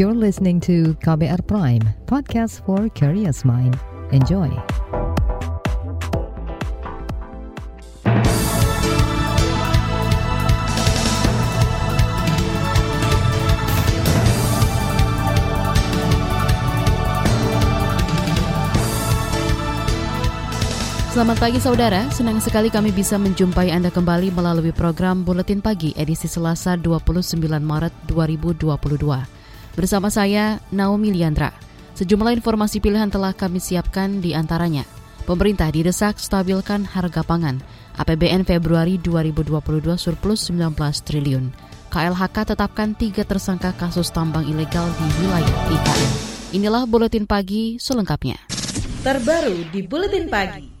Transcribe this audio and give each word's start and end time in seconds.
You're 0.00 0.16
listening 0.16 0.64
to 0.64 0.96
KBR 1.04 1.44
Prime, 1.44 1.84
podcast 2.08 2.64
for 2.64 2.88
curious 2.96 3.44
mind. 3.44 3.76
Enjoy. 4.16 4.48
Selamat 21.12 21.36
pagi 21.36 21.60
saudara, 21.60 22.08
senang 22.08 22.40
sekali 22.40 22.72
kami 22.72 22.88
bisa 22.96 23.20
menjumpai 23.20 23.68
Anda 23.68 23.92
kembali 23.92 24.32
melalui 24.32 24.72
program 24.72 25.28
Buletin 25.28 25.60
Pagi 25.60 25.92
edisi 25.92 26.24
Selasa 26.24 26.80
29 26.80 27.36
Maret 27.60 27.92
2022. 28.08 29.39
Bersama 29.80 30.12
saya, 30.12 30.60
Naomi 30.68 31.08
Liandra. 31.08 31.56
Sejumlah 31.96 32.36
informasi 32.36 32.84
pilihan 32.84 33.08
telah 33.08 33.32
kami 33.32 33.64
siapkan 33.64 34.20
di 34.20 34.36
antaranya. 34.36 34.84
Pemerintah 35.24 35.72
didesak 35.72 36.20
stabilkan 36.20 36.84
harga 36.84 37.24
pangan. 37.24 37.64
APBN 37.96 38.44
Februari 38.44 39.00
2022 39.00 39.56
surplus 39.96 40.52
19 40.52 40.76
triliun. 41.00 41.48
KLHK 41.88 42.52
tetapkan 42.52 42.92
tiga 42.92 43.24
tersangka 43.24 43.72
kasus 43.72 44.12
tambang 44.12 44.44
ilegal 44.44 44.84
di 44.84 45.06
wilayah 45.24 45.56
IKN. 45.72 46.12
Inilah 46.60 46.84
Buletin 46.84 47.24
Pagi 47.24 47.80
selengkapnya. 47.80 48.36
Terbaru 49.00 49.64
di 49.72 49.80
Buletin 49.80 50.28
Pagi. 50.28 50.79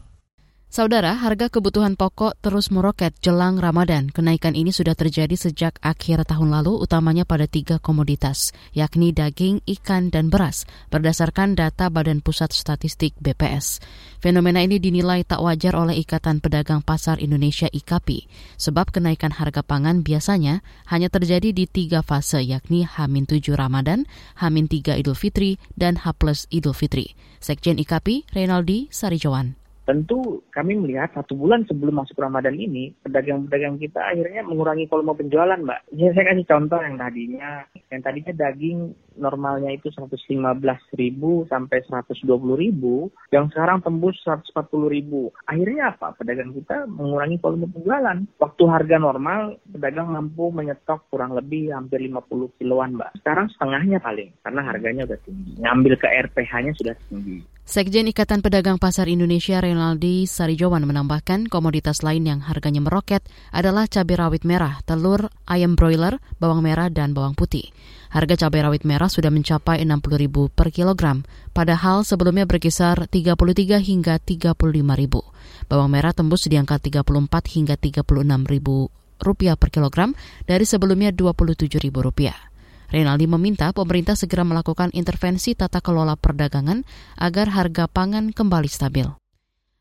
Saudara, 0.70 1.18
harga 1.18 1.50
kebutuhan 1.50 1.98
pokok 1.98 2.38
terus 2.38 2.70
meroket 2.70 3.10
jelang 3.18 3.58
Ramadan. 3.58 4.06
Kenaikan 4.06 4.54
ini 4.54 4.70
sudah 4.70 4.94
terjadi 4.94 5.34
sejak 5.34 5.82
akhir 5.82 6.22
tahun 6.30 6.54
lalu, 6.54 6.78
utamanya 6.78 7.26
pada 7.26 7.50
tiga 7.50 7.82
komoditas, 7.82 8.54
yakni 8.70 9.10
daging, 9.10 9.66
ikan, 9.66 10.14
dan 10.14 10.30
beras, 10.30 10.70
berdasarkan 10.94 11.58
data 11.58 11.90
Badan 11.90 12.22
Pusat 12.22 12.54
Statistik 12.54 13.18
BPS. 13.18 13.82
Fenomena 14.22 14.62
ini 14.62 14.78
dinilai 14.78 15.26
tak 15.26 15.42
wajar 15.42 15.74
oleh 15.74 15.98
Ikatan 15.98 16.38
Pedagang 16.38 16.86
Pasar 16.86 17.18
Indonesia 17.18 17.66
IKAPI, 17.66 18.30
sebab 18.54 18.94
kenaikan 18.94 19.34
harga 19.34 19.66
pangan 19.66 20.06
biasanya 20.06 20.62
hanya 20.86 21.10
terjadi 21.10 21.50
di 21.50 21.66
tiga 21.66 22.06
fase, 22.06 22.46
yakni 22.46 22.86
H-7 22.86 23.58
Ramadan, 23.58 24.06
H-3 24.38 25.02
Idul 25.02 25.18
Fitri, 25.18 25.58
dan 25.74 25.98
H 25.98 26.14
plus 26.14 26.46
Idul 26.54 26.78
Fitri. 26.78 27.18
Sekjen 27.42 27.74
IKAPI, 27.82 28.30
Reynaldi 28.30 28.86
Sarijawan. 28.94 29.59
Tentu 29.90 30.46
kami 30.54 30.78
melihat 30.78 31.10
satu 31.18 31.34
bulan 31.34 31.66
sebelum 31.66 31.98
masuk 31.98 32.14
Ramadan 32.22 32.54
ini, 32.54 32.94
pedagang-pedagang 33.02 33.74
kita 33.74 33.98
akhirnya 33.98 34.46
mengurangi 34.46 34.86
volume 34.86 35.18
penjualan, 35.18 35.58
Mbak. 35.58 35.90
Ya, 35.98 36.14
saya 36.14 36.30
kasih 36.30 36.46
contoh 36.46 36.78
yang 36.78 36.94
tadinya, 36.94 37.66
yang 37.90 37.98
tadinya 37.98 38.30
daging 38.30 38.94
normalnya 39.20 39.70
itu 39.70 39.92
115 39.92 40.40
ribu 40.96 41.44
sampai 41.46 41.84
120 41.84 42.24
ribu, 42.56 43.12
yang 43.30 43.52
sekarang 43.52 43.84
tembus 43.84 44.16
140 44.24 44.88
ribu. 44.88 45.28
Akhirnya 45.44 45.92
apa? 45.94 46.16
Pedagang 46.16 46.56
kita 46.56 46.88
mengurangi 46.88 47.36
volume 47.38 47.68
penjualan. 47.68 48.18
Waktu 48.40 48.62
harga 48.64 48.96
normal, 48.96 49.60
pedagang 49.68 50.10
mampu 50.10 50.48
menyetok 50.50 51.06
kurang 51.12 51.36
lebih 51.36 51.70
hampir 51.76 52.00
50 52.00 52.56
kiloan, 52.56 52.96
Mbak. 52.96 53.20
Sekarang 53.20 53.46
setengahnya 53.52 54.00
paling, 54.00 54.32
karena 54.40 54.60
harganya 54.64 55.02
udah 55.04 55.20
tinggi. 55.22 55.52
Ngambil 55.60 55.94
ke 56.00 56.08
RPH-nya 56.08 56.72
sudah 56.74 56.94
tinggi. 57.06 57.44
Sekjen 57.70 58.10
Ikatan 58.10 58.42
Pedagang 58.42 58.82
Pasar 58.82 59.06
Indonesia 59.06 59.62
Renaldi 59.62 60.26
Sarijawan 60.26 60.82
menambahkan 60.82 61.46
komoditas 61.46 62.02
lain 62.02 62.26
yang 62.26 62.42
harganya 62.42 62.82
meroket 62.82 63.22
adalah 63.54 63.86
cabai 63.86 64.18
rawit 64.18 64.42
merah, 64.42 64.82
telur, 64.82 65.30
ayam 65.46 65.78
broiler, 65.78 66.18
bawang 66.42 66.66
merah, 66.66 66.90
dan 66.90 67.14
bawang 67.14 67.38
putih. 67.38 67.70
Harga 68.10 68.34
cabai 68.46 68.66
rawit 68.66 68.82
merah 68.82 69.06
sudah 69.06 69.30
mencapai 69.30 69.86
Rp60.000 69.86 70.50
per 70.50 70.74
kilogram, 70.74 71.22
padahal 71.54 72.02
sebelumnya 72.02 72.42
berkisar 72.42 73.06
Rp33 73.06 73.78
hingga 73.78 74.18
Rp35.000. 74.18 75.14
Bawang 75.70 75.90
merah 75.94 76.10
tembus 76.10 76.50
di 76.50 76.58
angka 76.58 76.82
Rp34 76.82 77.34
hingga 77.54 77.78
Rp36.000 77.78 78.66
per 79.54 79.70
kilogram 79.70 80.10
dari 80.42 80.66
sebelumnya 80.66 81.14
Rp27.000. 81.14 82.50
Renaldi 82.90 83.30
meminta 83.30 83.70
pemerintah 83.70 84.18
segera 84.18 84.42
melakukan 84.42 84.90
intervensi 84.90 85.54
tata 85.54 85.78
kelola 85.78 86.18
perdagangan 86.18 86.82
agar 87.14 87.54
harga 87.54 87.86
pangan 87.86 88.34
kembali 88.34 88.66
stabil. 88.66 89.19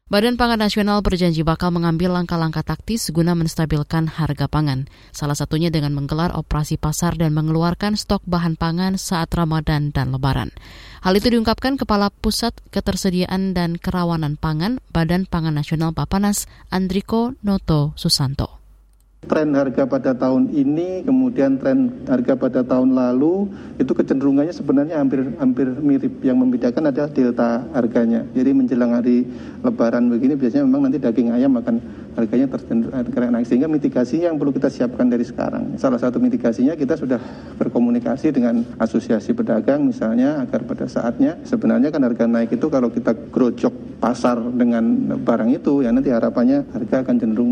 Badan 0.10 0.42
Pangan 0.42 0.58
Nasional 0.58 1.06
berjanji 1.06 1.46
bakal 1.46 1.70
mengambil 1.70 2.10
langkah-langkah 2.18 2.66
taktis 2.66 3.14
guna 3.14 3.38
menstabilkan 3.38 4.10
harga 4.10 4.50
pangan, 4.50 4.90
salah 5.14 5.38
satunya 5.38 5.70
dengan 5.70 5.94
menggelar 5.94 6.34
operasi 6.34 6.82
pasar 6.82 7.14
dan 7.14 7.30
mengeluarkan 7.38 7.94
stok 7.94 8.26
bahan 8.26 8.58
pangan 8.58 8.98
saat 8.98 9.30
Ramadan 9.30 9.94
dan 9.94 10.10
Lebaran. 10.10 10.50
Hal 11.06 11.14
itu 11.14 11.30
diungkapkan 11.30 11.78
Kepala 11.78 12.10
Pusat 12.10 12.58
Ketersediaan 12.74 13.54
dan 13.54 13.78
Kerawanan 13.78 14.34
Pangan 14.34 14.82
Badan 14.90 15.30
Pangan 15.30 15.54
Nasional 15.54 15.94
Bapanas, 15.94 16.50
Andriko 16.74 17.38
Noto 17.46 17.94
Susanto. 17.94 18.59
Tren 19.20 19.52
harga 19.52 19.84
pada 19.84 20.16
tahun 20.16 20.48
ini, 20.56 21.04
kemudian 21.04 21.60
tren 21.60 22.08
harga 22.08 22.40
pada 22.40 22.64
tahun 22.64 22.96
lalu 22.96 23.52
itu 23.76 23.92
kecenderungannya 23.92 24.56
sebenarnya 24.56 24.96
hampir 24.96 25.36
hampir 25.36 25.68
mirip. 25.76 26.24
Yang 26.24 26.38
membedakan 26.40 26.88
adalah 26.88 27.12
delta 27.12 27.68
harganya. 27.76 28.24
Jadi 28.32 28.56
menjelang 28.56 28.96
hari 28.96 29.28
Lebaran 29.60 30.08
begini 30.08 30.40
biasanya 30.40 30.64
memang 30.64 30.88
nanti 30.88 31.04
daging 31.04 31.36
ayam 31.36 31.52
akan 31.60 31.76
harganya 32.20 32.48
terkena 32.52 33.40
naik. 33.40 33.48
Sehingga 33.48 33.72
mitigasi 33.72 34.28
yang 34.28 34.36
perlu 34.36 34.52
kita 34.52 34.68
siapkan 34.68 35.08
dari 35.08 35.24
sekarang. 35.24 35.80
Salah 35.80 35.98
satu 35.98 36.20
mitigasinya 36.20 36.76
kita 36.76 37.00
sudah 37.00 37.20
berkomunikasi 37.58 38.36
dengan 38.36 38.62
asosiasi 38.78 39.32
pedagang 39.32 39.88
misalnya 39.88 40.44
agar 40.44 40.68
pada 40.68 40.86
saatnya 40.86 41.40
sebenarnya 41.48 41.90
kan 41.90 42.04
harga 42.04 42.26
naik 42.28 42.56
itu 42.56 42.68
kalau 42.68 42.92
kita 42.92 43.16
grojok 43.34 44.00
pasar 44.00 44.40
dengan 44.40 45.18
barang 45.20 45.52
itu 45.52 45.84
ya 45.84 45.92
nanti 45.92 46.14
harapannya 46.14 46.64
harga 46.72 47.04
akan 47.04 47.16
cenderung 47.20 47.52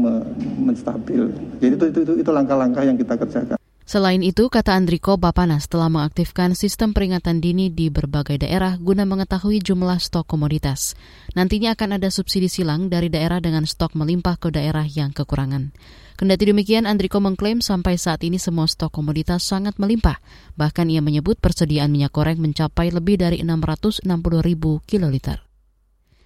menstabil. 0.62 1.32
Jadi 1.60 1.74
itu 1.76 1.86
itu, 1.92 2.14
itu 2.22 2.32
langkah-langkah 2.32 2.84
yang 2.86 2.96
kita 2.96 3.20
kerjakan. 3.20 3.57
Selain 3.88 4.20
itu, 4.20 4.52
kata 4.52 4.76
Andriko, 4.76 5.16
Bapanas 5.16 5.72
telah 5.72 5.88
mengaktifkan 5.88 6.60
sistem 6.60 6.92
peringatan 6.92 7.40
dini 7.40 7.72
di 7.72 7.88
berbagai 7.88 8.44
daerah 8.44 8.76
guna 8.76 9.08
mengetahui 9.08 9.64
jumlah 9.64 9.96
stok 10.04 10.28
komoditas. 10.28 11.00
Nantinya 11.40 11.72
akan 11.72 11.96
ada 11.96 12.12
subsidi 12.12 12.52
silang 12.52 12.92
dari 12.92 13.08
daerah 13.08 13.40
dengan 13.40 13.64
stok 13.64 13.96
melimpah 13.96 14.44
ke 14.44 14.52
daerah 14.52 14.84
yang 14.84 15.16
kekurangan. 15.16 15.72
Kendati 16.20 16.52
demikian, 16.52 16.84
Andriko 16.84 17.24
mengklaim 17.24 17.64
sampai 17.64 17.96
saat 17.96 18.28
ini 18.28 18.36
semua 18.36 18.68
stok 18.68 18.92
komoditas 18.92 19.48
sangat 19.48 19.80
melimpah. 19.80 20.20
Bahkan 20.60 20.92
ia 20.92 21.00
menyebut 21.00 21.40
persediaan 21.40 21.88
minyak 21.88 22.12
goreng 22.12 22.44
mencapai 22.44 22.92
lebih 22.92 23.24
dari 23.24 23.40
660 23.40 24.04
ribu 24.44 24.84
kiloliter. 24.84 25.47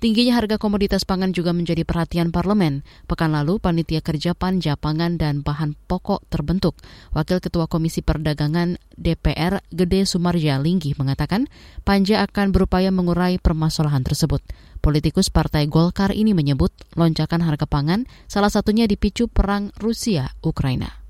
Tingginya 0.01 0.41
harga 0.41 0.57
komoditas 0.57 1.05
pangan 1.05 1.29
juga 1.29 1.53
menjadi 1.53 1.85
perhatian 1.85 2.33
parlemen. 2.33 2.81
Pekan 3.05 3.37
lalu, 3.37 3.61
Panitia 3.61 4.01
Kerja 4.01 4.33
Panja 4.33 4.73
Pangan 4.73 5.21
dan 5.21 5.45
Bahan 5.45 5.77
Pokok 5.77 6.25
terbentuk. 6.25 6.73
Wakil 7.13 7.37
Ketua 7.37 7.69
Komisi 7.69 8.01
Perdagangan 8.01 8.81
DPR 8.97 9.61
Gede 9.69 10.09
Sumarja 10.09 10.57
Linggi 10.57 10.97
mengatakan 10.97 11.45
Panja 11.85 12.25
akan 12.25 12.49
berupaya 12.49 12.89
mengurai 12.89 13.37
permasalahan 13.37 14.01
tersebut. 14.01 14.41
Politikus 14.81 15.29
Partai 15.29 15.69
Golkar 15.69 16.09
ini 16.17 16.33
menyebut 16.33 16.73
lonjakan 16.97 17.45
harga 17.45 17.69
pangan 17.69 18.09
salah 18.25 18.49
satunya 18.49 18.89
dipicu 18.89 19.29
perang 19.29 19.69
Rusia-Ukraina 19.77 21.00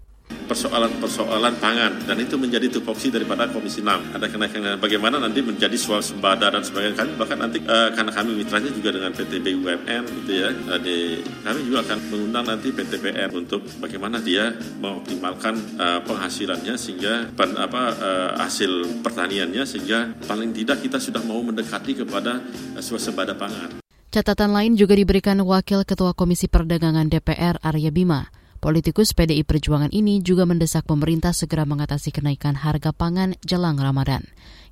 persoalan-persoalan 0.51 1.63
pangan 1.63 2.03
dan 2.03 2.19
itu 2.19 2.35
menjadi 2.35 2.67
tupoksi 2.67 3.07
daripada 3.07 3.47
Komisi 3.47 3.79
6. 3.79 4.15
Ada 4.19 4.27
kenaikan 4.27 4.75
bagaimana 4.75 5.15
nanti 5.15 5.39
menjadi 5.39 5.73
swasembada 5.79 6.51
dan 6.51 6.59
sebagainya 6.59 6.95
kami 6.99 7.11
bahkan 7.15 7.39
nanti 7.39 7.63
uh, 7.63 7.89
karena 7.95 8.11
kami 8.11 8.31
mitranya 8.35 8.67
juga 8.67 8.89
dengan 8.91 9.11
PT 9.15 9.31
BUMN 9.39 10.03
gitu 10.23 10.31
ya. 10.35 10.49
Uh, 10.67 10.79
di, 10.83 11.23
kami 11.45 11.59
juga 11.67 11.87
akan 11.87 11.97
mengundang 12.11 12.45
nanti 12.51 12.67
PT 12.75 12.91
BN 12.99 13.29
untuk 13.31 13.63
bagaimana 13.79 14.19
dia 14.19 14.51
mengoptimalkan 14.83 15.55
uh, 15.79 15.99
penghasilannya 16.03 16.75
sehingga 16.75 17.31
pen, 17.31 17.55
apa 17.55 17.81
uh, 17.95 18.31
hasil 18.43 18.99
pertaniannya 18.99 19.63
sehingga 19.63 20.19
paling 20.27 20.51
tidak 20.51 20.83
kita 20.83 20.99
sudah 20.99 21.23
mau 21.23 21.39
mendekati 21.39 22.03
kepada 22.03 22.43
swasembada 22.83 23.37
pangan. 23.39 23.79
Catatan 24.11 24.51
lain 24.51 24.75
juga 24.75 24.91
diberikan 24.91 25.39
Wakil 25.39 25.87
Ketua 25.87 26.11
Komisi 26.11 26.51
Perdagangan 26.51 27.07
DPR 27.07 27.63
Arya 27.63 27.95
Bima. 27.95 28.40
Politikus 28.61 29.17
PDI 29.17 29.41
Perjuangan 29.41 29.89
ini 29.89 30.21
juga 30.21 30.45
mendesak 30.45 30.85
pemerintah 30.85 31.33
segera 31.33 31.65
mengatasi 31.65 32.13
kenaikan 32.13 32.53
harga 32.53 32.93
pangan 32.93 33.33
jelang 33.41 33.73
Ramadan, 33.73 34.21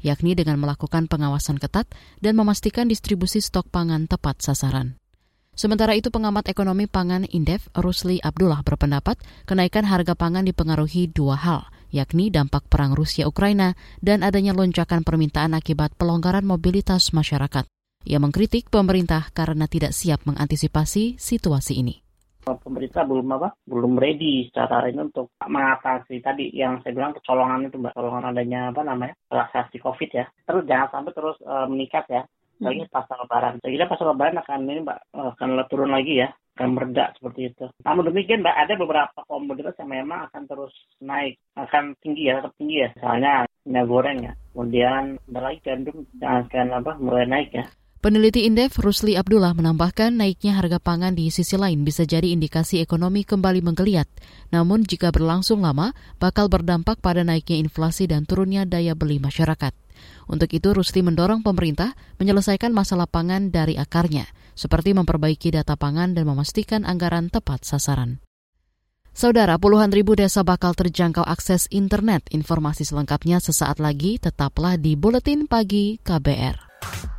yakni 0.06 0.38
dengan 0.38 0.62
melakukan 0.62 1.10
pengawasan 1.10 1.58
ketat 1.58 1.90
dan 2.22 2.38
memastikan 2.38 2.86
distribusi 2.86 3.42
stok 3.42 3.66
pangan 3.74 4.06
tepat 4.06 4.46
sasaran. 4.46 5.02
Sementara 5.58 5.98
itu 5.98 6.14
pengamat 6.14 6.54
ekonomi 6.54 6.86
pangan 6.86 7.26
Indef 7.34 7.66
Rusli 7.74 8.22
Abdullah 8.22 8.62
berpendapat 8.62 9.18
kenaikan 9.50 9.90
harga 9.90 10.14
pangan 10.14 10.46
dipengaruhi 10.46 11.10
dua 11.10 11.34
hal, 11.42 11.66
yakni 11.90 12.30
dampak 12.30 12.70
perang 12.70 12.94
Rusia-Ukraina 12.94 13.74
dan 14.06 14.22
adanya 14.22 14.54
lonjakan 14.54 15.02
permintaan 15.02 15.58
akibat 15.58 15.98
pelonggaran 15.98 16.46
mobilitas 16.46 17.10
masyarakat. 17.10 17.66
Ia 18.06 18.22
mengkritik 18.22 18.70
pemerintah 18.70 19.34
karena 19.34 19.66
tidak 19.66 19.98
siap 19.98 20.30
mengantisipasi 20.30 21.18
situasi 21.18 21.82
ini. 21.82 22.06
Pemerintah 22.44 23.04
belum 23.04 23.28
apa 23.36 23.50
belum 23.68 24.00
ready 24.00 24.48
secara 24.50 24.88
ini 24.88 25.12
untuk 25.12 25.34
mengatasi 25.44 26.24
tadi 26.24 26.50
yang 26.56 26.80
saya 26.82 26.96
bilang 26.96 27.14
kecolongan 27.16 27.68
itu 27.68 27.78
mbak 27.78 27.94
kecolongan 27.94 28.32
adanya 28.32 28.72
apa 28.72 28.82
namanya 28.82 29.16
relaksasi 29.28 29.78
covid 29.84 30.10
ya 30.12 30.26
terus 30.48 30.64
jangan 30.66 30.90
sampai 30.90 31.12
terus 31.14 31.38
uh, 31.46 31.68
meningkat 31.68 32.06
ya 32.10 32.24
lagi 32.60 32.84
hmm. 32.84 32.92
lebaran 33.24 33.54
saya 33.64 33.72
kira 33.72 33.86
lebaran 33.88 34.42
akan 34.44 34.60
ini 34.68 34.82
mbak 34.84 35.00
akan 35.16 35.50
turun 35.72 35.92
lagi 35.96 36.24
ya 36.24 36.30
akan 36.60 36.76
meredak 36.76 37.16
seperti 37.16 37.56
itu. 37.56 37.72
Namun 37.88 38.12
demikian, 38.12 38.44
Mbak, 38.44 38.58
ada 38.68 38.74
beberapa 38.76 39.20
komoditas 39.32 39.80
yang 39.80 39.96
memang 39.96 40.28
akan 40.28 40.44
terus 40.44 40.76
naik, 41.00 41.40
akan 41.56 41.96
tinggi 42.04 42.28
ya, 42.28 42.44
tetap 42.44 42.52
tinggi 42.60 42.84
ya. 42.84 42.92
Misalnya 43.00 43.34
minyak 43.64 43.88
goreng 43.88 44.18
ya, 44.28 44.34
kemudian 44.52 45.04
ada 45.32 45.40
lagi 45.40 45.60
gandum 45.64 46.04
akan 46.20 46.68
apa 46.76 46.92
mulai 47.00 47.26
naik 47.32 47.50
ya. 47.56 47.64
Peneliti 48.00 48.48
Indef 48.48 48.80
Rusli 48.80 49.20
Abdullah 49.20 49.52
menambahkan 49.52 50.16
naiknya 50.16 50.56
harga 50.56 50.80
pangan 50.80 51.20
di 51.20 51.28
sisi 51.36 51.60
lain 51.60 51.84
bisa 51.84 52.08
jadi 52.08 52.32
indikasi 52.32 52.80
ekonomi 52.80 53.28
kembali 53.28 53.60
menggeliat. 53.60 54.08
Namun 54.56 54.88
jika 54.88 55.12
berlangsung 55.12 55.60
lama, 55.60 55.92
bakal 56.16 56.48
berdampak 56.48 57.04
pada 57.04 57.28
naiknya 57.28 57.60
inflasi 57.60 58.08
dan 58.08 58.24
turunnya 58.24 58.64
daya 58.64 58.96
beli 58.96 59.20
masyarakat. 59.20 59.76
Untuk 60.32 60.48
itu, 60.48 60.72
Rusli 60.72 61.04
mendorong 61.04 61.44
pemerintah 61.44 61.92
menyelesaikan 62.24 62.72
masalah 62.72 63.04
pangan 63.04 63.52
dari 63.52 63.76
akarnya, 63.76 64.32
seperti 64.56 64.96
memperbaiki 64.96 65.60
data 65.60 65.76
pangan 65.76 66.16
dan 66.16 66.24
memastikan 66.24 66.88
anggaran 66.88 67.28
tepat 67.28 67.68
sasaran. 67.68 68.24
Saudara, 69.12 69.60
puluhan 69.60 69.92
ribu 69.92 70.16
desa 70.16 70.48
bakal 70.48 70.72
terjangkau 70.72 71.28
akses 71.28 71.68
internet. 71.68 72.32
Informasi 72.32 72.88
selengkapnya 72.88 73.44
sesaat 73.44 73.84
lagi, 73.84 74.24
tetaplah 74.24 74.80
di 74.80 74.96
Buletin 74.96 75.52
Pagi 75.52 76.00
KBR. 76.00 77.19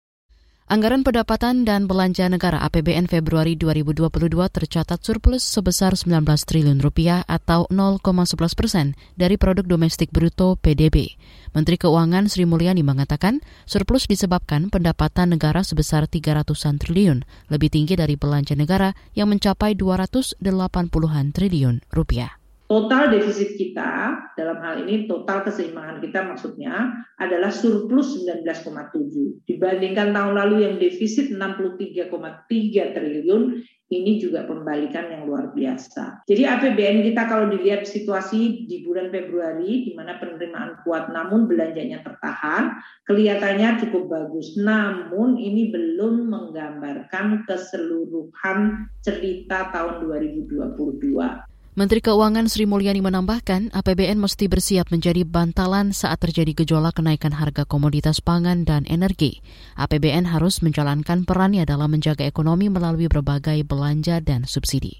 Anggaran 0.71 1.03
pendapatan 1.03 1.67
dan 1.67 1.83
belanja 1.83 2.31
negara 2.31 2.55
APBN 2.63 3.11
Februari 3.11 3.59
2022 3.59 4.07
tercatat 4.47 5.03
surplus 5.03 5.43
sebesar 5.43 5.99
19 5.99 6.23
triliun 6.23 6.79
rupiah 6.79 7.27
atau 7.27 7.67
0,11 7.67 8.55
persen 8.55 8.95
dari 9.19 9.35
produk 9.35 9.67
domestik 9.67 10.15
bruto 10.15 10.55
PDB. 10.55 11.19
Menteri 11.51 11.75
Keuangan 11.75 12.31
Sri 12.31 12.47
Mulyani 12.47 12.87
mengatakan 12.87 13.43
surplus 13.67 14.07
disebabkan 14.07 14.71
pendapatan 14.71 15.35
negara 15.35 15.59
sebesar 15.59 16.07
300-an 16.07 16.79
triliun, 16.79 17.27
lebih 17.51 17.67
tinggi 17.67 17.99
dari 17.99 18.15
belanja 18.15 18.55
negara 18.55 18.95
yang 19.11 19.27
mencapai 19.27 19.75
280-an 19.75 21.35
triliun 21.35 21.83
rupiah 21.91 22.40
total 22.71 23.11
defisit 23.11 23.59
kita 23.59 24.15
dalam 24.39 24.63
hal 24.63 24.87
ini 24.87 25.03
total 25.03 25.43
keseimbangan 25.43 25.99
kita 25.99 26.23
maksudnya 26.23 27.03
adalah 27.19 27.51
surplus 27.51 28.15
19,7 28.23 29.43
dibandingkan 29.43 30.15
tahun 30.15 30.39
lalu 30.39 30.63
yang 30.63 30.75
defisit 30.79 31.35
63,3 31.35 32.95
triliun 32.95 33.59
ini 33.91 34.23
juga 34.23 34.47
pembalikan 34.47 35.11
yang 35.11 35.27
luar 35.27 35.51
biasa. 35.51 36.23
Jadi 36.23 36.47
APBN 36.47 37.11
kita 37.11 37.27
kalau 37.27 37.51
dilihat 37.51 37.83
situasi 37.83 38.63
di 38.63 38.87
bulan 38.87 39.11
Februari 39.11 39.83
di 39.83 39.91
mana 39.91 40.15
penerimaan 40.15 40.79
kuat 40.87 41.11
namun 41.11 41.43
belanjanya 41.43 41.99
tertahan, 41.99 42.79
kelihatannya 43.03 43.83
cukup 43.83 44.07
bagus. 44.07 44.55
Namun 44.55 45.35
ini 45.35 45.75
belum 45.75 46.31
menggambarkan 46.31 47.43
keseluruhan 47.43 48.87
cerita 49.03 49.75
tahun 49.75 50.07
2022. 50.07 51.50
Menteri 51.71 52.03
Keuangan 52.03 52.51
Sri 52.51 52.67
Mulyani 52.67 52.99
menambahkan, 52.99 53.71
APBN 53.71 54.19
mesti 54.19 54.51
bersiap 54.51 54.91
menjadi 54.91 55.23
bantalan 55.23 55.95
saat 55.95 56.19
terjadi 56.19 56.51
gejolak 56.51 56.99
kenaikan 56.99 57.31
harga 57.31 57.63
komoditas 57.63 58.19
pangan 58.19 58.67
dan 58.67 58.83
energi. 58.91 59.39
APBN 59.79 60.27
harus 60.27 60.59
menjalankan 60.59 61.23
perannya 61.23 61.63
dalam 61.63 61.95
menjaga 61.95 62.27
ekonomi 62.27 62.67
melalui 62.67 63.07
berbagai 63.07 63.63
belanja 63.63 64.19
dan 64.19 64.43
subsidi. 64.43 64.99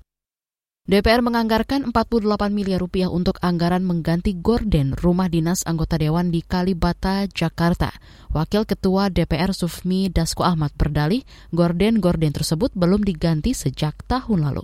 DPR 0.87 1.19
menganggarkan 1.19 1.91
48 1.91 2.23
miliar 2.55 2.79
rupiah 2.79 3.11
untuk 3.11 3.35
anggaran 3.43 3.83
mengganti 3.83 4.39
gorden 4.39 4.95
rumah 4.95 5.27
dinas 5.27 5.67
anggota 5.67 5.99
dewan 5.99 6.31
di 6.31 6.39
Kalibata, 6.39 7.27
Jakarta. 7.27 7.91
Wakil 8.31 8.63
Ketua 8.63 9.11
DPR 9.11 9.51
Sufmi 9.51 10.07
Dasko 10.07 10.47
Ahmad 10.47 10.71
berdalih, 10.79 11.27
gorden-gorden 11.51 12.31
tersebut 12.31 12.71
belum 12.79 13.03
diganti 13.03 13.51
sejak 13.51 14.07
tahun 14.07 14.47
lalu. 14.47 14.63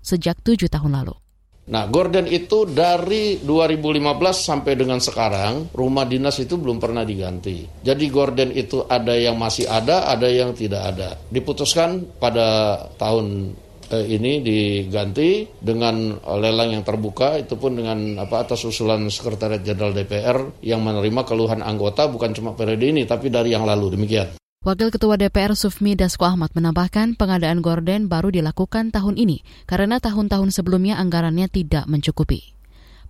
Sejak 0.00 0.40
tujuh 0.40 0.72
tahun 0.72 1.04
lalu. 1.04 1.23
Nah, 1.64 1.88
gorden 1.88 2.28
itu 2.28 2.68
dari 2.68 3.40
2015 3.40 4.36
sampai 4.36 4.76
dengan 4.76 5.00
sekarang, 5.00 5.72
rumah 5.72 6.04
dinas 6.04 6.36
itu 6.36 6.60
belum 6.60 6.76
pernah 6.76 7.08
diganti. 7.08 7.64
Jadi 7.80 8.04
gorden 8.12 8.52
itu 8.52 8.84
ada 8.84 9.16
yang 9.16 9.40
masih 9.40 9.64
ada, 9.64 10.04
ada 10.12 10.28
yang 10.28 10.52
tidak 10.52 10.92
ada. 10.92 11.16
Diputuskan 11.32 12.04
pada 12.20 12.76
tahun 13.00 13.56
eh, 13.88 14.06
ini 14.12 14.44
diganti 14.44 15.48
dengan 15.56 16.20
lelang 16.36 16.76
yang 16.76 16.84
terbuka, 16.84 17.40
itu 17.40 17.56
pun 17.56 17.80
dengan 17.80 18.20
apa 18.20 18.44
atas 18.44 18.60
usulan 18.68 19.08
Sekretariat 19.08 19.64
Jenderal 19.64 19.96
DPR 19.96 20.60
yang 20.60 20.84
menerima 20.84 21.24
keluhan 21.24 21.64
anggota 21.64 22.12
bukan 22.12 22.36
cuma 22.36 22.52
periode 22.52 22.84
ini, 22.84 23.08
tapi 23.08 23.32
dari 23.32 23.56
yang 23.56 23.64
lalu. 23.64 23.96
Demikian. 23.96 24.43
Wakil 24.64 24.88
Ketua 24.88 25.20
DPR 25.20 25.52
Sufmi 25.52 25.92
Dasko 25.92 26.24
Ahmad 26.24 26.48
menambahkan 26.56 27.20
pengadaan 27.20 27.60
gorden 27.60 28.08
baru 28.08 28.32
dilakukan 28.32 28.96
tahun 28.96 29.20
ini 29.20 29.44
karena 29.68 30.00
tahun-tahun 30.00 30.56
sebelumnya 30.56 30.96
anggarannya 30.96 31.52
tidak 31.52 31.84
mencukupi. 31.84 32.56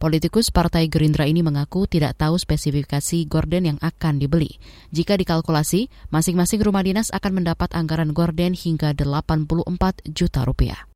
Politikus 0.03 0.51
Partai 0.51 0.91
Gerindra 0.91 1.31
ini 1.31 1.47
mengaku 1.47 1.87
tidak 1.87 2.19
tahu 2.19 2.35
spesifikasi 2.43 3.31
gorden 3.31 3.71
yang 3.71 3.79
akan 3.79 4.19
dibeli. 4.19 4.59
Jika 4.91 5.15
dikalkulasi, 5.15 5.95
masing-masing 6.11 6.59
rumah 6.59 6.83
dinas 6.83 7.15
akan 7.15 7.39
mendapat 7.39 7.71
anggaran 7.79 8.11
gorden 8.11 8.59
hingga 8.59 8.91
84 8.91 10.11
juta 10.11 10.43
rupiah. 10.43 10.91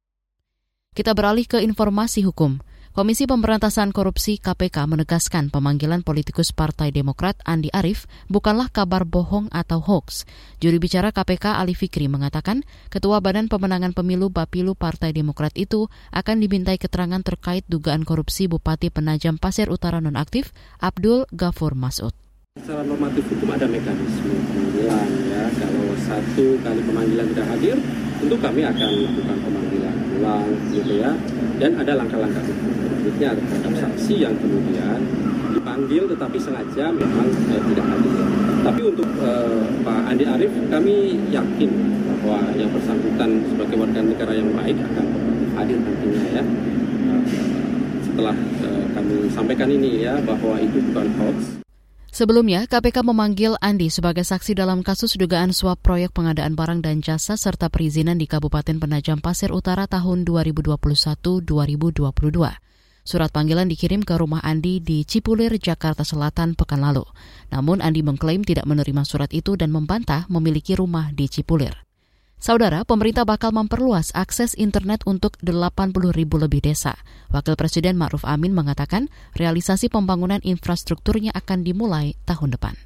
Kita 0.91 1.15
beralih 1.15 1.47
ke 1.47 1.63
informasi 1.63 2.27
hukum. 2.27 2.59
Komisi 2.97 3.29
Pemberantasan 3.29 3.93
Korupsi 3.93 4.41
KPK 4.41 4.89
menegaskan 4.89 5.53
pemanggilan 5.53 6.01
politikus 6.01 6.57
Partai 6.57 6.89
Demokrat 6.89 7.37
Andi 7.45 7.69
Arief 7.69 8.09
bukanlah 8.33 8.73
kabar 8.73 9.05
bohong 9.05 9.53
atau 9.53 9.85
hoax. 9.85 10.25
Juri 10.57 10.81
bicara 10.81 11.13
KPK 11.13 11.61
Ali 11.61 11.77
Fikri 11.77 12.09
mengatakan 12.09 12.65
Ketua 12.89 13.21
Badan 13.21 13.53
Pemenangan 13.53 13.93
Pemilu 13.93 14.33
Bapilu 14.33 14.73
Partai 14.73 15.13
Demokrat 15.13 15.53
itu 15.61 15.93
akan 16.17 16.41
dimintai 16.41 16.81
keterangan 16.81 17.21
terkait 17.21 17.69
dugaan 17.69 18.09
korupsi 18.09 18.49
Bupati 18.49 18.89
Penajam 18.89 19.37
Pasir 19.37 19.69
Utara 19.69 20.01
nonaktif 20.01 20.57
Abdul 20.81 21.29
Ghafur 21.29 21.77
Masud. 21.77 22.17
Secara 22.59 22.83
normatif 22.83 23.23
hukum 23.31 23.55
ada 23.55 23.71
mekanisme 23.71 24.35
pemanggilan 24.51 25.09
ya. 25.31 25.45
Kalau 25.61 25.87
satu 26.03 26.59
kali 26.67 26.81
pemanggilan 26.83 27.31
tidak 27.31 27.47
hadir, 27.55 27.77
tentu 28.19 28.35
kami 28.43 28.67
akan 28.67 28.89
melakukan 28.99 29.39
pemanggilan 29.45 29.78
ulang 30.19 30.47
gitu 30.75 30.93
ya. 30.99 31.15
Dan 31.59 31.79
ada 31.79 31.93
langkah-langkah 31.99 32.43
selanjutnya 33.09 33.31
terhadap 33.41 33.73
saksi 33.79 34.15
yang 34.21 34.35
kemudian 34.37 35.01
dipanggil 35.57 36.05
tetapi 36.13 36.37
sengaja 36.37 36.93
memang 36.93 37.27
eh, 37.49 37.63
tidak 37.73 37.87
hadir. 37.89 38.15
Tapi 38.63 38.81
untuk 38.85 39.09
eh, 39.25 39.61
Pak 39.81 40.01
Andi 40.13 40.25
Arief 40.29 40.53
kami 40.69 41.17
yakin 41.33 41.71
bahwa 42.05 42.53
yang 42.53 42.69
bersangkutan 42.69 43.31
sebagai 43.49 43.77
warga 43.81 44.01
negara 44.05 44.33
yang 44.37 44.51
baik 44.53 44.77
akan 44.77 45.07
hadir 45.57 45.79
nantinya 45.81 46.25
ya. 46.37 46.45
Eh, 46.45 47.23
setelah 48.05 48.37
eh, 48.37 48.85
kami 48.93 49.15
sampaikan 49.33 49.69
ini 49.73 50.05
ya 50.05 50.21
bahwa 50.21 50.61
itu 50.61 50.79
bukan 50.93 51.09
hoax. 51.17 51.58
Sebelumnya, 52.19 52.67
KPK 52.67 53.07
memanggil 53.07 53.55
Andi 53.63 53.95
sebagai 53.95 54.27
saksi 54.27 54.59
dalam 54.59 54.83
kasus 54.83 55.15
dugaan 55.15 55.55
suap 55.55 55.79
proyek 55.87 56.11
pengadaan 56.11 56.59
barang 56.59 56.83
dan 56.83 56.99
jasa 56.99 57.39
serta 57.39 57.71
perizinan 57.71 58.19
di 58.19 58.27
Kabupaten 58.27 58.75
Penajam 58.75 59.23
Pasir 59.23 59.55
Utara 59.55 59.87
tahun 59.87 60.27
2021-2022. 60.27 61.47
Surat 63.07 63.31
panggilan 63.31 63.71
dikirim 63.71 64.03
ke 64.03 64.19
rumah 64.19 64.43
Andi 64.43 64.83
di 64.83 65.07
Cipulir, 65.07 65.55
Jakarta 65.63 66.03
Selatan 66.03 66.59
pekan 66.59 66.83
lalu. 66.83 67.07
Namun 67.55 67.79
Andi 67.79 68.03
mengklaim 68.03 68.43
tidak 68.43 68.67
menerima 68.67 69.07
surat 69.07 69.31
itu 69.31 69.55
dan 69.55 69.71
membantah 69.71 70.27
memiliki 70.27 70.75
rumah 70.75 71.15
di 71.15 71.31
Cipulir. 71.31 71.88
Saudara, 72.39 72.87
pemerintah 72.87 73.27
bakal 73.27 73.51
memperluas 73.51 74.15
akses 74.15 74.55
internet 74.55 75.03
untuk 75.11 75.35
80 75.43 76.15
ribu 76.15 76.39
lebih 76.39 76.63
desa. 76.63 76.95
Wakil 77.35 77.59
Presiden 77.59 77.99
Ma'ruf 77.99 78.23
Amin 78.23 78.55
mengatakan 78.55 79.11
realisasi 79.35 79.91
pembangunan 79.91 80.39
infrastrukturnya 80.47 81.35
akan 81.35 81.67
dimulai 81.67 82.15
tahun 82.31 82.55
depan. 82.55 82.79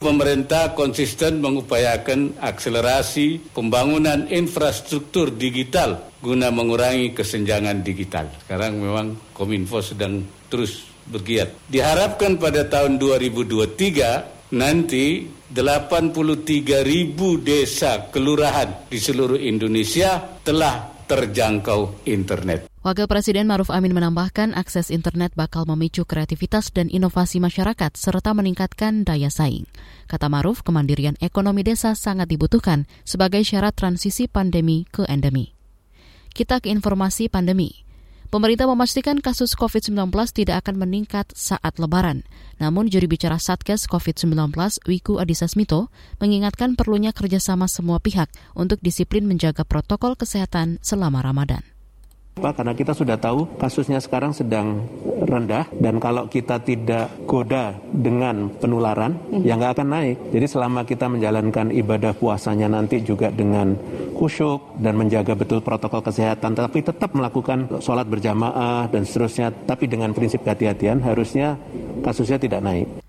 Pemerintah 0.00 0.72
konsisten 0.72 1.44
mengupayakan 1.44 2.40
akselerasi 2.40 3.52
pembangunan 3.52 4.32
infrastruktur 4.32 5.28
digital 5.28 6.00
guna 6.24 6.48
mengurangi 6.48 7.12
kesenjangan 7.12 7.84
digital. 7.84 8.32
Sekarang 8.48 8.80
memang 8.80 9.16
Kominfo 9.36 9.84
sedang 9.84 10.24
terus 10.48 10.88
bergiat. 11.04 11.52
Diharapkan 11.68 12.40
pada 12.40 12.64
tahun 12.64 12.96
2023 12.96 14.33
nanti 14.52 15.24
83 15.48 16.84
ribu 16.84 17.40
desa 17.40 18.10
kelurahan 18.12 18.90
di 18.90 18.98
seluruh 19.00 19.40
Indonesia 19.40 20.20
telah 20.44 20.94
terjangkau 21.04 22.04
internet. 22.08 22.68
Wakil 22.84 23.08
Presiden 23.08 23.48
Maruf 23.48 23.72
Amin 23.72 23.96
menambahkan 23.96 24.52
akses 24.52 24.92
internet 24.92 25.32
bakal 25.32 25.64
memicu 25.64 26.04
kreativitas 26.04 26.68
dan 26.68 26.92
inovasi 26.92 27.40
masyarakat 27.40 27.96
serta 27.96 28.36
meningkatkan 28.36 29.08
daya 29.08 29.32
saing. 29.32 29.64
Kata 30.04 30.28
Maruf, 30.28 30.60
kemandirian 30.60 31.16
ekonomi 31.24 31.64
desa 31.64 31.96
sangat 31.96 32.28
dibutuhkan 32.28 32.84
sebagai 33.08 33.40
syarat 33.40 33.72
transisi 33.72 34.28
pandemi 34.28 34.84
ke 34.92 35.08
endemi. 35.08 35.56
Kita 36.36 36.60
ke 36.60 36.68
informasi 36.68 37.32
pandemi. 37.32 37.84
Pemerintah 38.30 38.70
memastikan 38.70 39.18
kasus 39.18 39.58
COVID-19 39.58 40.08
tidak 40.30 40.64
akan 40.64 40.80
meningkat 40.80 41.28
saat 41.34 41.76
lebaran. 41.82 42.22
Namun 42.62 42.86
juri 42.86 43.10
bicara 43.10 43.42
Satgas 43.42 43.90
COVID-19 43.90 44.54
Wiku 44.86 45.18
Adhisa 45.18 45.50
Smito 45.50 45.90
mengingatkan 46.22 46.78
perlunya 46.78 47.10
kerjasama 47.10 47.66
semua 47.66 47.98
pihak 47.98 48.30
untuk 48.54 48.78
disiplin 48.80 49.26
menjaga 49.26 49.66
protokol 49.66 50.14
kesehatan 50.14 50.78
selama 50.80 51.20
Ramadan. 51.20 51.73
Karena 52.34 52.74
kita 52.74 52.92
sudah 52.92 53.14
tahu 53.14 53.46
kasusnya 53.56 54.02
sekarang 54.02 54.34
sedang 54.34 54.84
rendah 55.22 55.70
dan 55.78 56.02
kalau 56.02 56.26
kita 56.26 56.58
tidak 56.60 57.08
goda 57.24 57.78
dengan 57.94 58.50
penularan, 58.58 59.14
hmm. 59.30 59.46
ya 59.46 59.54
nggak 59.54 59.78
akan 59.78 59.88
naik. 59.88 60.16
Jadi 60.34 60.46
selama 60.50 60.82
kita 60.82 61.06
menjalankan 61.06 61.70
ibadah 61.70 62.12
puasanya 62.12 62.66
nanti 62.66 63.00
juga 63.06 63.30
dengan 63.30 63.78
khusyuk 64.18 64.82
dan 64.82 64.98
menjaga 64.98 65.38
betul 65.38 65.62
protokol 65.62 66.02
kesehatan, 66.02 66.58
tapi 66.58 66.82
tetap 66.82 67.14
melakukan 67.14 67.78
sholat 67.78 68.06
berjamaah 68.10 68.90
dan 68.90 69.06
seterusnya, 69.06 69.54
tapi 69.64 69.86
dengan 69.86 70.10
prinsip 70.10 70.42
kehati-hatian, 70.42 71.00
harusnya 71.06 71.54
kasusnya 72.02 72.36
tidak 72.42 72.60
naik. 72.66 73.03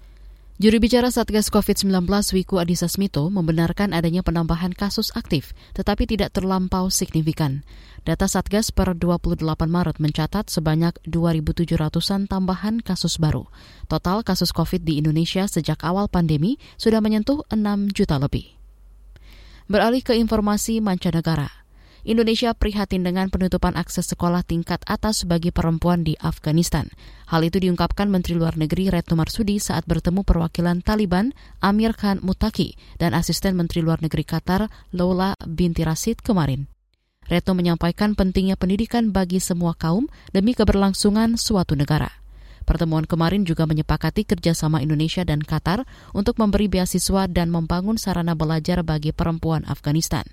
Juru 0.55 0.79
bicara 0.79 1.11
Satgas 1.11 1.51
COVID-19 1.51 2.07
Wiku 2.31 2.63
Adhisa 2.63 2.87
Smito 2.87 3.27
membenarkan 3.27 3.91
adanya 3.91 4.23
penambahan 4.23 4.71
kasus 4.71 5.11
aktif, 5.11 5.51
tetapi 5.75 6.07
tidak 6.07 6.31
terlampau 6.31 6.87
signifikan. 6.87 7.67
Data 8.07 8.23
Satgas 8.23 8.71
per 8.71 8.95
28 8.95 9.43
Maret 9.67 9.99
mencatat 9.99 10.47
sebanyak 10.47 10.95
2.700-an 11.03 12.31
tambahan 12.31 12.79
kasus 12.79 13.19
baru. 13.19 13.51
Total 13.91 14.23
kasus 14.23 14.55
COVID 14.55 14.87
di 14.87 14.95
Indonesia 15.03 15.43
sejak 15.43 15.83
awal 15.83 16.07
pandemi 16.07 16.55
sudah 16.79 17.03
menyentuh 17.03 17.43
6 17.51 17.91
juta 17.91 18.15
lebih. 18.15 18.55
Beralih 19.67 20.07
ke 20.07 20.15
informasi 20.15 20.79
mancanegara. 20.79 21.64
Indonesia 22.05 22.53
prihatin 22.53 23.01
dengan 23.01 23.33
penutupan 23.33 23.73
akses 23.73 24.05
sekolah 24.13 24.45
tingkat 24.45 24.77
atas 24.85 25.25
bagi 25.25 25.49
perempuan 25.49 26.05
di 26.05 26.13
Afghanistan. 26.21 26.85
Hal 27.25 27.41
itu 27.41 27.57
diungkapkan 27.57 28.13
Menteri 28.13 28.37
Luar 28.37 28.53
Negeri 28.61 28.93
Retno 28.93 29.17
Marsudi 29.17 29.57
saat 29.57 29.89
bertemu 29.89 30.21
perwakilan 30.21 30.85
Taliban 30.85 31.33
Amir 31.65 31.97
Khan 31.97 32.21
Mutaki 32.21 32.77
dan 33.01 33.17
asisten 33.17 33.57
Menteri 33.57 33.81
Luar 33.81 34.05
Negeri 34.05 34.21
Qatar 34.21 34.69
Lola 34.93 35.33
binti 35.49 35.81
Rasid 35.81 36.21
kemarin. 36.21 36.69
Retno 37.25 37.57
menyampaikan 37.57 38.13
pentingnya 38.13 38.53
pendidikan 38.53 39.09
bagi 39.09 39.41
semua 39.41 39.73
kaum 39.73 40.05
demi 40.29 40.53
keberlangsungan 40.53 41.41
suatu 41.41 41.73
negara. 41.73 42.21
Pertemuan 42.69 43.09
kemarin 43.09 43.49
juga 43.49 43.65
menyepakati 43.65 44.29
kerjasama 44.29 44.77
Indonesia 44.85 45.25
dan 45.25 45.41
Qatar 45.41 45.89
untuk 46.13 46.37
memberi 46.37 46.69
beasiswa 46.69 47.25
dan 47.25 47.49
membangun 47.49 47.97
sarana 47.97 48.37
belajar 48.37 48.85
bagi 48.85 49.09
perempuan 49.09 49.65
Afghanistan. 49.65 50.25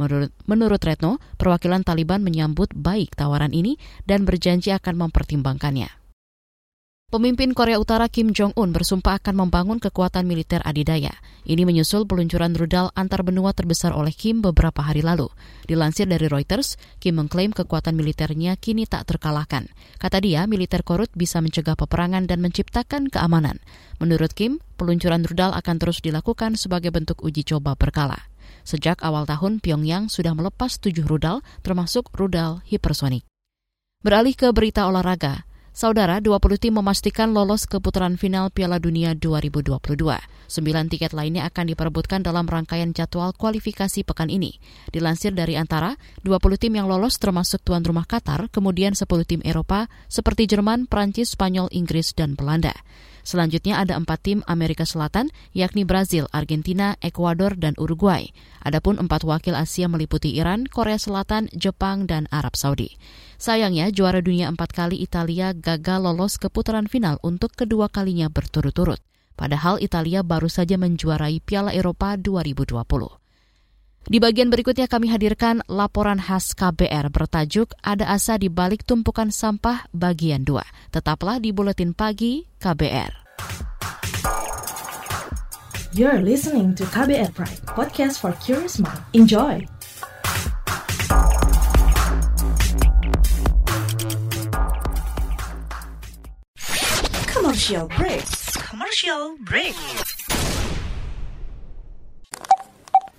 Menurut, 0.00 0.32
menurut 0.48 0.80
Retno, 0.80 1.20
perwakilan 1.36 1.84
Taliban 1.84 2.24
menyambut 2.24 2.72
baik 2.72 3.16
tawaran 3.16 3.52
ini 3.52 3.76
dan 4.08 4.24
berjanji 4.24 4.72
akan 4.72 5.08
mempertimbangkannya. 5.08 6.02
Pemimpin 7.12 7.52
Korea 7.52 7.76
Utara 7.76 8.08
Kim 8.08 8.32
Jong-un 8.32 8.72
bersumpah 8.72 9.20
akan 9.20 9.44
membangun 9.44 9.76
kekuatan 9.76 10.24
militer 10.24 10.64
adidaya. 10.64 11.12
Ini 11.44 11.68
menyusul 11.68 12.08
peluncuran 12.08 12.56
rudal 12.56 12.88
antar 12.96 13.20
benua 13.20 13.52
terbesar 13.52 13.92
oleh 13.92 14.16
Kim 14.16 14.40
beberapa 14.40 14.80
hari 14.80 15.04
lalu. 15.04 15.28
Dilansir 15.68 16.08
dari 16.08 16.24
Reuters, 16.24 16.80
Kim 17.04 17.20
mengklaim 17.20 17.52
kekuatan 17.52 18.00
militernya 18.00 18.56
kini 18.56 18.88
tak 18.88 19.04
terkalahkan. 19.12 19.68
Kata 20.00 20.24
dia, 20.24 20.48
militer 20.48 20.80
korut 20.88 21.12
bisa 21.12 21.44
mencegah 21.44 21.76
peperangan 21.76 22.24
dan 22.24 22.40
menciptakan 22.40 23.12
keamanan. 23.12 23.60
Menurut 24.00 24.32
Kim, 24.32 24.64
peluncuran 24.80 25.28
rudal 25.28 25.52
akan 25.52 25.76
terus 25.76 26.00
dilakukan 26.00 26.56
sebagai 26.56 26.96
bentuk 26.96 27.20
uji 27.20 27.44
coba 27.44 27.76
berkala. 27.76 28.31
Sejak 28.62 29.02
awal 29.02 29.26
tahun, 29.26 29.58
Pyongyang 29.58 30.10
sudah 30.10 30.34
melepas 30.34 30.78
tujuh 30.78 31.06
rudal, 31.06 31.42
termasuk 31.66 32.10
rudal 32.14 32.62
hipersonik. 32.66 33.26
Beralih 34.02 34.34
ke 34.34 34.50
berita 34.50 34.90
olahraga, 34.90 35.46
Saudara, 35.72 36.20
20 36.20 36.60
tim 36.60 36.76
memastikan 36.76 37.32
lolos 37.32 37.64
ke 37.64 37.80
putaran 37.80 38.20
final 38.20 38.52
Piala 38.52 38.76
Dunia 38.76 39.16
2022. 39.16 39.80
Sembilan 40.44 40.84
tiket 40.92 41.16
lainnya 41.16 41.48
akan 41.48 41.64
diperebutkan 41.72 42.20
dalam 42.20 42.44
rangkaian 42.44 42.92
jadwal 42.92 43.32
kualifikasi 43.32 44.04
pekan 44.04 44.28
ini. 44.28 44.60
Dilansir 44.92 45.32
dari 45.32 45.56
antara, 45.56 45.96
20 46.28 46.60
tim 46.60 46.76
yang 46.76 46.92
lolos 46.92 47.16
termasuk 47.16 47.64
tuan 47.64 47.80
rumah 47.80 48.04
Qatar, 48.04 48.52
kemudian 48.52 48.92
10 48.92 49.08
tim 49.24 49.40
Eropa 49.48 49.88
seperti 50.12 50.44
Jerman, 50.44 50.84
Prancis, 50.92 51.32
Spanyol, 51.32 51.72
Inggris, 51.72 52.12
dan 52.12 52.36
Belanda. 52.36 52.76
Selanjutnya 53.22 53.78
ada 53.78 53.94
empat 53.94 54.18
tim 54.26 54.38
Amerika 54.50 54.82
Selatan, 54.82 55.30
yakni 55.54 55.86
Brazil, 55.86 56.26
Argentina, 56.34 56.98
Ekuador, 56.98 57.54
dan 57.54 57.78
Uruguay. 57.78 58.34
Adapun 58.66 58.98
empat 58.98 59.22
wakil 59.22 59.54
Asia 59.54 59.86
meliputi 59.86 60.34
Iran, 60.34 60.66
Korea 60.66 60.98
Selatan, 60.98 61.46
Jepang, 61.54 62.10
dan 62.10 62.26
Arab 62.34 62.58
Saudi. 62.58 62.98
Sayangnya, 63.38 63.94
juara 63.94 64.18
dunia 64.18 64.50
empat 64.50 64.74
kali 64.74 64.98
Italia 64.98 65.54
gagal 65.54 66.02
lolos 66.02 66.38
ke 66.38 66.50
putaran 66.50 66.90
final 66.90 67.22
untuk 67.22 67.54
kedua 67.54 67.86
kalinya 67.86 68.26
berturut-turut. 68.26 68.98
Padahal 69.38 69.78
Italia 69.78 70.20
baru 70.26 70.50
saja 70.50 70.76
menjuarai 70.76 71.38
Piala 71.40 71.72
Eropa 71.72 72.18
2020. 72.18 73.21
Di 74.02 74.18
bagian 74.18 74.50
berikutnya 74.50 74.90
kami 74.90 75.14
hadirkan 75.14 75.62
laporan 75.70 76.18
khas 76.18 76.58
KBR 76.58 77.14
bertajuk 77.14 77.70
Ada 77.86 78.10
Asa 78.10 78.34
di 78.34 78.50
Balik 78.50 78.82
Tumpukan 78.82 79.30
Sampah 79.30 79.86
bagian 79.94 80.42
2. 80.42 80.58
Tetaplah 80.90 81.38
di 81.38 81.54
Buletin 81.54 81.94
Pagi 81.94 82.42
KBR. 82.58 83.22
You're 85.94 86.18
listening 86.18 86.74
to 86.80 86.88
KBR 86.90 87.30
Pride, 87.30 87.62
podcast 87.68 88.18
for 88.18 88.34
curious 88.42 88.82
mind. 88.82 88.98
Enjoy! 89.14 89.62
Commercial 97.30 97.86
break. 97.92 98.24
Commercial 98.66 99.36
break. 99.46 99.76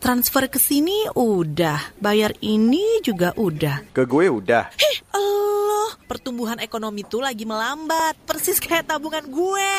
Transfer 0.03 0.51
ke 0.51 0.59
sini 0.59 1.07
udah, 1.15 1.95
bayar 1.95 2.35
ini 2.43 2.99
juga 2.99 3.31
udah. 3.39 3.87
Ke 3.95 4.03
gue 4.03 4.27
udah. 4.27 4.67
Hih, 4.75 4.97
Allah, 5.15 5.95
pertumbuhan 6.03 6.59
ekonomi 6.59 7.07
tuh 7.07 7.23
lagi 7.23 7.47
melambat, 7.47 8.19
persis 8.27 8.59
kayak 8.59 8.91
tabungan 8.91 9.23
gue. 9.23 9.71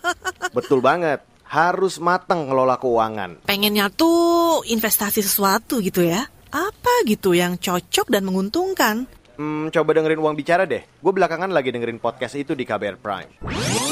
Betul 0.56 0.78
banget, 0.78 1.26
harus 1.42 1.98
mateng 1.98 2.46
ngelola 2.46 2.78
keuangan. 2.78 3.42
Pengennya 3.42 3.90
tuh 3.90 4.62
investasi 4.70 5.18
sesuatu 5.18 5.82
gitu 5.82 6.06
ya. 6.06 6.30
Apa 6.54 7.02
gitu 7.02 7.34
yang 7.34 7.58
cocok 7.58 8.06
dan 8.06 8.22
menguntungkan? 8.22 9.10
Hmm, 9.34 9.66
coba 9.74 9.98
dengerin 9.98 10.22
uang 10.22 10.38
bicara 10.38 10.62
deh. 10.62 10.86
Gue 11.02 11.10
belakangan 11.10 11.50
lagi 11.50 11.74
dengerin 11.74 11.98
podcast 11.98 12.38
itu 12.38 12.54
di 12.54 12.62
KBR 12.62 13.02
Prime 13.02 13.91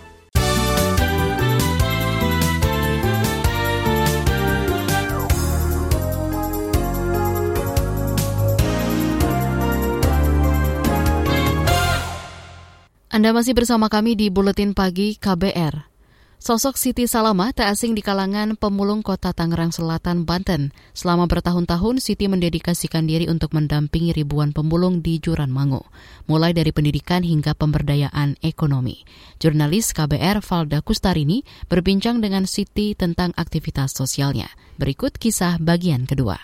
Anda 13.11 13.35
masih 13.35 13.51
bersama 13.51 13.91
kami 13.91 14.15
di 14.15 14.31
Buletin 14.31 14.71
Pagi 14.71 15.19
KBR. 15.19 15.83
Sosok 16.39 16.79
Siti 16.79 17.11
Salama 17.11 17.51
tak 17.51 17.75
asing 17.75 17.91
di 17.91 17.99
kalangan 17.99 18.55
pemulung 18.55 19.03
kota 19.03 19.35
Tangerang 19.35 19.75
Selatan, 19.75 20.23
Banten. 20.23 20.71
Selama 20.95 21.27
bertahun-tahun, 21.27 21.99
Siti 21.99 22.31
mendedikasikan 22.31 23.03
diri 23.03 23.27
untuk 23.27 23.51
mendampingi 23.51 24.15
ribuan 24.15 24.55
pemulung 24.55 25.03
di 25.03 25.19
Juran 25.19 25.51
Mangu, 25.51 25.83
mulai 26.31 26.55
dari 26.55 26.71
pendidikan 26.71 27.19
hingga 27.19 27.51
pemberdayaan 27.51 28.39
ekonomi. 28.39 29.03
Jurnalis 29.43 29.91
KBR 29.91 30.39
Valda 30.39 30.79
Kustarini 30.79 31.43
berbincang 31.67 32.23
dengan 32.23 32.47
Siti 32.47 32.95
tentang 32.95 33.35
aktivitas 33.35 33.91
sosialnya. 33.91 34.47
Berikut 34.79 35.19
kisah 35.19 35.59
bagian 35.59 36.07
kedua. 36.07 36.39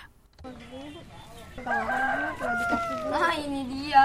Ini 3.38 3.62
dia. 3.70 4.02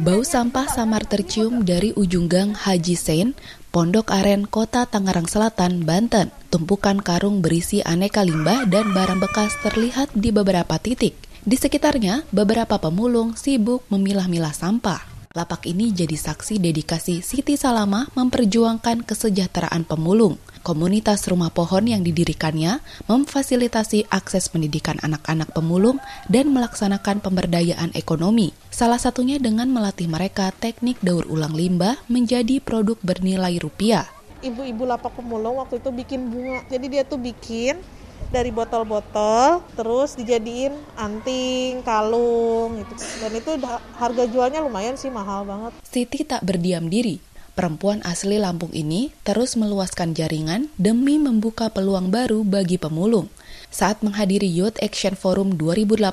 Bau 0.00 0.24
sampah 0.24 0.72
samar 0.72 1.04
tercium 1.04 1.68
dari 1.68 1.92
ujung 1.92 2.24
gang 2.24 2.56
Haji 2.56 2.96
Sein, 2.96 3.36
Pondok 3.68 4.08
Aren, 4.08 4.48
Kota 4.48 4.88
Tangerang 4.88 5.28
Selatan, 5.28 5.84
Banten. 5.84 6.32
Tumpukan 6.48 7.04
karung 7.04 7.44
berisi 7.44 7.84
aneka 7.84 8.24
limbah 8.24 8.64
dan 8.64 8.96
barang 8.96 9.20
bekas 9.20 9.52
terlihat 9.60 10.08
di 10.16 10.32
beberapa 10.32 10.80
titik. 10.80 11.12
Di 11.44 11.60
sekitarnya, 11.60 12.24
beberapa 12.32 12.80
pemulung 12.80 13.36
sibuk 13.36 13.84
memilah-milah 13.92 14.56
sampah. 14.56 15.04
Lapak 15.36 15.68
ini 15.68 15.92
jadi 15.92 16.16
saksi 16.16 16.56
dedikasi 16.56 17.20
Siti 17.20 17.60
Salama 17.60 18.08
memperjuangkan 18.16 19.04
kesejahteraan 19.04 19.84
pemulung. 19.84 20.40
Komunitas 20.68 21.24
rumah 21.24 21.48
pohon 21.48 21.88
yang 21.88 22.04
didirikannya 22.04 22.84
memfasilitasi 23.08 24.12
akses 24.12 24.52
pendidikan 24.52 25.00
anak-anak 25.00 25.56
pemulung 25.56 25.96
dan 26.28 26.52
melaksanakan 26.52 27.24
pemberdayaan 27.24 27.96
ekonomi. 27.96 28.52
Salah 28.68 29.00
satunya 29.00 29.40
dengan 29.40 29.72
melatih 29.72 30.12
mereka 30.12 30.52
teknik 30.52 31.00
daur 31.00 31.24
ulang 31.24 31.56
limbah 31.56 31.96
menjadi 32.12 32.60
produk 32.60 33.00
bernilai 33.00 33.56
rupiah. 33.56 34.12
Ibu-ibu 34.44 34.84
lapak 34.84 35.16
pemulung 35.16 35.56
waktu 35.56 35.80
itu 35.80 35.88
bikin 35.88 36.28
bunga. 36.28 36.60
Jadi 36.68 36.86
dia 36.92 37.00
tuh 37.08 37.16
bikin 37.16 37.80
dari 38.28 38.52
botol-botol 38.52 39.64
terus 39.72 40.20
dijadiin 40.20 40.76
anting, 41.00 41.80
kalung 41.80 42.76
gitu. 42.76 42.92
Dan 43.24 43.32
itu 43.32 43.56
harga 43.96 44.28
jualnya 44.28 44.60
lumayan 44.60 45.00
sih 45.00 45.08
mahal 45.08 45.48
banget. 45.48 45.72
Siti 45.80 46.28
tak 46.28 46.44
berdiam 46.44 46.92
diri. 46.92 47.24
Perempuan 47.58 47.98
asli 48.06 48.38
Lampung 48.38 48.70
ini 48.70 49.10
terus 49.26 49.58
meluaskan 49.58 50.14
jaringan 50.14 50.70
demi 50.78 51.18
membuka 51.18 51.66
peluang 51.66 52.06
baru 52.06 52.46
bagi 52.46 52.78
pemulung. 52.78 53.26
Saat 53.66 54.06
menghadiri 54.06 54.46
Youth 54.46 54.78
Action 54.78 55.18
Forum 55.18 55.58
2018, 55.58 56.06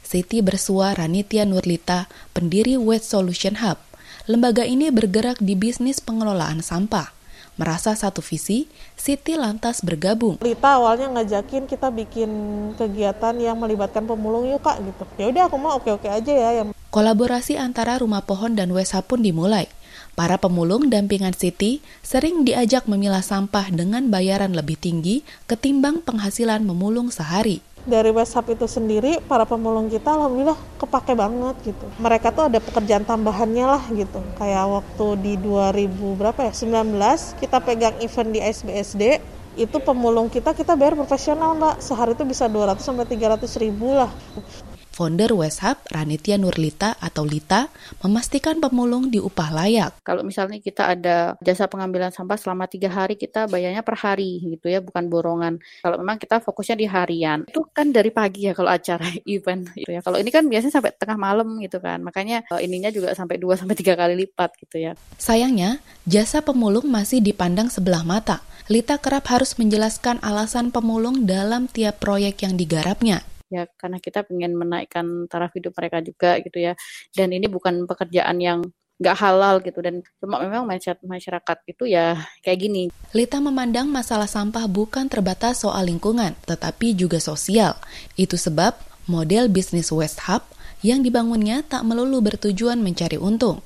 Siti 0.00 0.40
bersua 0.40 0.96
Ranitia 0.96 1.44
Nurlita, 1.44 2.08
pendiri 2.32 2.80
Waste 2.80 3.12
Solution 3.12 3.60
Hub. 3.60 3.76
Lembaga 4.24 4.64
ini 4.64 4.88
bergerak 4.88 5.36
di 5.36 5.52
bisnis 5.52 6.00
pengelolaan 6.00 6.64
sampah. 6.64 7.12
Merasa 7.60 7.92
satu 7.92 8.24
visi, 8.24 8.64
Siti 8.96 9.36
lantas 9.36 9.84
bergabung. 9.84 10.40
Lita 10.40 10.80
awalnya 10.80 11.12
ngajakin 11.12 11.68
kita 11.68 11.92
bikin 11.92 12.30
kegiatan 12.80 13.36
yang 13.36 13.60
melibatkan 13.60 14.08
pemulung 14.08 14.48
yuk 14.48 14.64
kak 14.64 14.80
gitu. 14.80 15.04
Ya 15.20 15.28
udah 15.28 15.42
aku 15.44 15.60
mau 15.60 15.76
oke-oke 15.76 16.08
aja 16.08 16.32
ya. 16.32 16.50
Yang... 16.64 16.72
Kolaborasi 16.88 17.60
antara 17.60 18.00
Rumah 18.00 18.24
Pohon 18.24 18.56
dan 18.56 18.72
Wesa 18.72 19.04
pun 19.04 19.20
dimulai. 19.20 19.68
Para 20.14 20.38
pemulung 20.38 20.94
dampingan 20.94 21.34
Siti 21.34 21.82
sering 21.98 22.46
diajak 22.46 22.86
memilah 22.86 23.18
sampah 23.18 23.66
dengan 23.74 24.14
bayaran 24.14 24.54
lebih 24.54 24.78
tinggi 24.78 25.26
ketimbang 25.50 26.06
penghasilan 26.06 26.62
memulung 26.62 27.10
sehari 27.10 27.58
dari 27.84 28.08
WhatsApp 28.14 28.56
itu 28.56 28.64
sendiri 28.64 29.20
para 29.28 29.44
pemulung 29.44 29.92
kita 29.92 30.08
alhamdulillah 30.08 30.56
kepake 30.80 31.12
banget 31.12 31.56
gitu. 31.68 31.86
Mereka 32.00 32.32
tuh 32.32 32.48
ada 32.48 32.56
pekerjaan 32.56 33.04
tambahannya 33.04 33.66
lah 33.68 33.82
gitu. 33.92 34.24
Kayak 34.40 34.64
waktu 34.80 35.06
di 35.20 35.34
2000 35.36 35.92
berapa 36.16 36.40
ya? 36.48 36.52
19 36.56 37.44
kita 37.44 37.58
pegang 37.60 37.96
event 38.00 38.30
di 38.32 38.40
SBSD 38.40 39.02
itu 39.54 39.76
pemulung 39.82 40.26
kita 40.30 40.50
kita 40.50 40.74
bayar 40.74 40.98
profesional 40.98 41.54
mbak 41.54 41.78
sehari 41.78 42.18
itu 42.18 42.26
bisa 42.26 42.50
200 42.50 42.74
sampai 42.82 43.06
300 43.06 43.46
ribu 43.62 43.94
lah 43.94 44.10
Founder 44.94 45.34
Weshub, 45.34 45.74
Ranitia 45.90 46.38
Nurlita 46.38 46.94
atau 47.02 47.26
Lita, 47.26 47.66
memastikan 48.06 48.62
pemulung 48.62 49.10
diupah 49.10 49.50
layak. 49.50 49.98
Kalau 50.06 50.22
misalnya 50.22 50.62
kita 50.62 50.94
ada 50.94 51.34
jasa 51.42 51.66
pengambilan 51.66 52.14
sampah 52.14 52.38
selama 52.38 52.70
tiga 52.70 52.94
hari, 52.94 53.18
kita 53.18 53.50
bayarnya 53.50 53.82
per 53.82 53.98
hari 53.98 54.38
gitu 54.54 54.70
ya, 54.70 54.78
bukan 54.78 55.10
borongan. 55.10 55.58
Kalau 55.82 55.98
memang 55.98 56.22
kita 56.22 56.38
fokusnya 56.38 56.78
di 56.78 56.86
harian, 56.86 57.42
itu 57.50 57.66
kan 57.74 57.90
dari 57.90 58.14
pagi 58.14 58.46
ya 58.46 58.54
kalau 58.54 58.70
acara 58.70 59.10
event 59.26 59.74
gitu 59.74 59.90
ya. 59.90 59.98
Kalau 59.98 60.22
ini 60.22 60.30
kan 60.30 60.46
biasanya 60.46 60.78
sampai 60.78 60.94
tengah 60.94 61.18
malam 61.18 61.58
gitu 61.58 61.82
kan, 61.82 61.98
makanya 61.98 62.46
eh, 62.54 62.62
ininya 62.62 62.94
juga 62.94 63.10
sampai 63.18 63.42
dua 63.42 63.58
sampai 63.58 63.74
tiga 63.74 63.98
kali 63.98 64.14
lipat 64.14 64.54
gitu 64.62 64.78
ya. 64.78 64.94
Sayangnya, 65.18 65.82
jasa 66.06 66.38
pemulung 66.38 66.86
masih 66.86 67.18
dipandang 67.18 67.66
sebelah 67.66 68.06
mata. 68.06 68.46
Lita 68.70 68.96
kerap 68.96 69.28
harus 69.28 69.58
menjelaskan 69.58 70.22
alasan 70.24 70.70
pemulung 70.70 71.26
dalam 71.28 71.68
tiap 71.68 72.00
proyek 72.00 72.46
yang 72.46 72.56
digarapnya 72.56 73.20
ya 73.52 73.68
karena 73.76 74.00
kita 74.00 74.24
ingin 74.32 74.56
menaikkan 74.56 75.28
taraf 75.28 75.52
hidup 75.52 75.76
mereka 75.76 76.00
juga 76.00 76.40
gitu 76.40 76.58
ya 76.58 76.72
dan 77.12 77.28
ini 77.30 77.46
bukan 77.46 77.84
pekerjaan 77.84 78.40
yang 78.40 78.60
nggak 78.94 79.16
halal 79.18 79.58
gitu 79.58 79.82
dan 79.82 80.06
cuma 80.22 80.38
memang 80.38 80.70
masyarakat 81.02 81.58
itu 81.66 81.84
ya 81.90 82.14
kayak 82.46 82.58
gini. 82.62 82.82
Lita 83.10 83.42
memandang 83.42 83.90
masalah 83.90 84.30
sampah 84.30 84.70
bukan 84.70 85.10
terbatas 85.10 85.66
soal 85.66 85.90
lingkungan, 85.90 86.38
tetapi 86.46 86.94
juga 86.94 87.18
sosial. 87.18 87.74
Itu 88.14 88.38
sebab 88.38 88.78
model 89.10 89.50
bisnis 89.50 89.90
West 89.90 90.22
Hub 90.30 90.46
yang 90.86 91.02
dibangunnya 91.02 91.66
tak 91.66 91.82
melulu 91.82 92.22
bertujuan 92.22 92.78
mencari 92.78 93.18
untung. 93.18 93.64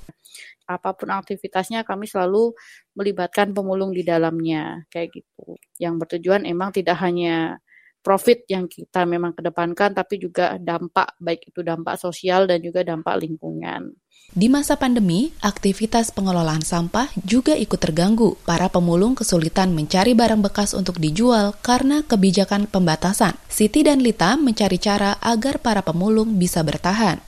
Apa 0.69 0.93
pun 0.97 1.12
aktivitasnya 1.12 1.85
kami 1.85 2.05
selalu 2.05 2.53
melibatkan 2.93 3.53
pemulung 3.57 3.93
di 3.93 4.05
dalamnya 4.05 4.85
kayak 4.93 5.12
gitu. 5.12 5.57
Yang 5.81 5.95
bertujuan 6.05 6.45
emang 6.45 6.73
tidak 6.73 7.01
hanya 7.01 7.61
profit 8.01 8.47
yang 8.49 8.71
kita 8.71 9.05
memang 9.05 9.35
kedepankan, 9.37 9.93
tapi 9.93 10.17
juga 10.23 10.57
dampak, 10.57 11.19
baik 11.21 11.51
itu 11.51 11.61
dampak 11.61 12.01
sosial 12.01 12.49
dan 12.49 12.63
juga 12.63 12.87
dampak 12.87 13.19
lingkungan. 13.21 13.93
Di 14.29 14.53
masa 14.53 14.77
pandemi, 14.77 15.33
aktivitas 15.41 16.13
pengelolaan 16.13 16.61
sampah 16.61 17.09
juga 17.25 17.57
ikut 17.57 17.81
terganggu. 17.81 18.37
Para 18.45 18.69
pemulung 18.69 19.17
kesulitan 19.17 19.73
mencari 19.73 20.13
barang 20.13 20.45
bekas 20.45 20.77
untuk 20.77 21.01
dijual 21.01 21.57
karena 21.65 22.05
kebijakan 22.05 22.69
pembatasan. 22.69 23.41
Siti 23.49 23.81
dan 23.81 24.05
Lita 24.05 24.37
mencari 24.37 24.77
cara 24.77 25.17
agar 25.25 25.65
para 25.65 25.81
pemulung 25.81 26.37
bisa 26.37 26.61
bertahan. 26.61 27.25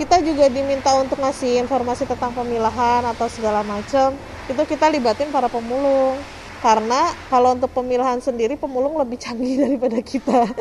Kita 0.00 0.16
juga 0.24 0.48
diminta 0.48 0.96
untuk 0.96 1.20
ngasih 1.20 1.60
informasi 1.60 2.08
tentang 2.08 2.32
pemilahan 2.32 3.04
atau 3.04 3.28
segala 3.28 3.60
macam. 3.60 4.16
Itu 4.48 4.64
kita 4.64 4.88
libatin 4.88 5.28
para 5.28 5.52
pemulung 5.52 6.16
karena 6.60 7.16
kalau 7.32 7.56
untuk 7.56 7.72
pemilahan 7.72 8.20
sendiri 8.20 8.56
pemulung 8.60 9.00
lebih 9.00 9.16
canggih 9.16 9.60
daripada 9.64 9.98
kita. 10.04 10.52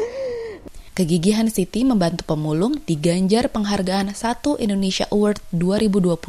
Kegigihan 0.96 1.48
Siti 1.48 1.88
membantu 1.88 2.28
pemulung 2.28 2.76
diganjar 2.84 3.48
penghargaan 3.48 4.12
satu 4.12 4.60
Indonesia 4.60 5.08
Award 5.16 5.40
2021. 5.56 6.20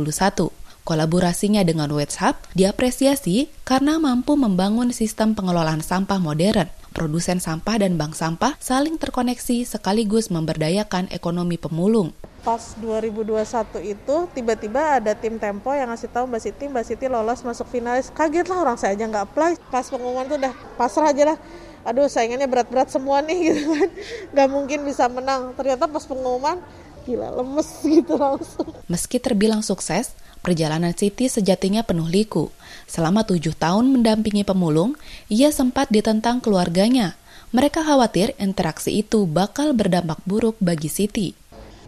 Kolaborasinya 0.87 1.63
dengan 1.67 1.91
WhatsApp 1.91 2.39
diapresiasi 2.55 3.51
karena 3.67 3.99
mampu 3.99 4.39
membangun 4.39 4.95
sistem 4.95 5.35
pengelolaan 5.35 5.83
sampah 5.83 6.23
modern. 6.23 6.71
Produsen 6.95 7.43
sampah 7.43 7.83
dan 7.83 7.99
bank 7.99 8.15
sampah 8.15 8.59
saling 8.63 8.99
terkoneksi 8.99 9.67
sekaligus 9.67 10.31
memberdayakan 10.31 11.11
ekonomi 11.15 11.59
pemulung 11.59 12.15
pas 12.40 12.61
2021 12.81 13.44
itu 13.85 14.16
tiba-tiba 14.33 14.96
ada 14.96 15.12
tim 15.12 15.37
Tempo 15.37 15.72
yang 15.76 15.92
ngasih 15.92 16.09
tahu 16.09 16.24
Mbak 16.24 16.40
Siti, 16.40 16.64
Mbak 16.72 16.85
Siti 16.88 17.07
lolos 17.07 17.44
masuk 17.44 17.68
finalis. 17.68 18.09
Kaget 18.09 18.48
lah 18.48 18.59
orang 18.64 18.76
saya 18.81 18.96
aja 18.96 19.05
nggak 19.05 19.24
apply. 19.33 19.53
Pas 19.68 19.85
pengumuman 19.88 20.24
tuh 20.24 20.40
udah 20.40 20.55
pasrah 20.81 21.12
aja 21.12 21.35
lah. 21.35 21.38
Aduh 21.85 22.09
saingannya 22.09 22.48
berat-berat 22.48 22.88
semua 22.92 23.20
nih 23.20 23.38
gitu 23.53 23.62
kan. 23.76 23.88
Nggak 24.33 24.48
mungkin 24.48 24.79
bisa 24.88 25.05
menang. 25.12 25.53
Ternyata 25.57 25.85
pas 25.88 26.05
pengumuman 26.05 26.57
gila 27.05 27.29
lemes 27.33 27.68
gitu 28.00 28.14
langsung. 28.16 28.68
Meski 28.88 29.16
terbilang 29.20 29.61
sukses, 29.61 30.16
perjalanan 30.40 30.96
Siti 30.96 31.29
sejatinya 31.29 31.85
penuh 31.85 32.09
liku. 32.09 32.48
Selama 32.88 33.24
tujuh 33.24 33.53
tahun 33.57 33.88
mendampingi 33.92 34.44
pemulung, 34.48 34.96
ia 35.29 35.53
sempat 35.53 35.92
ditentang 35.92 36.40
keluarganya. 36.40 37.16
Mereka 37.50 37.83
khawatir 37.83 38.38
interaksi 38.38 39.03
itu 39.03 39.26
bakal 39.26 39.74
berdampak 39.74 40.22
buruk 40.22 40.55
bagi 40.62 40.87
Siti 40.87 41.39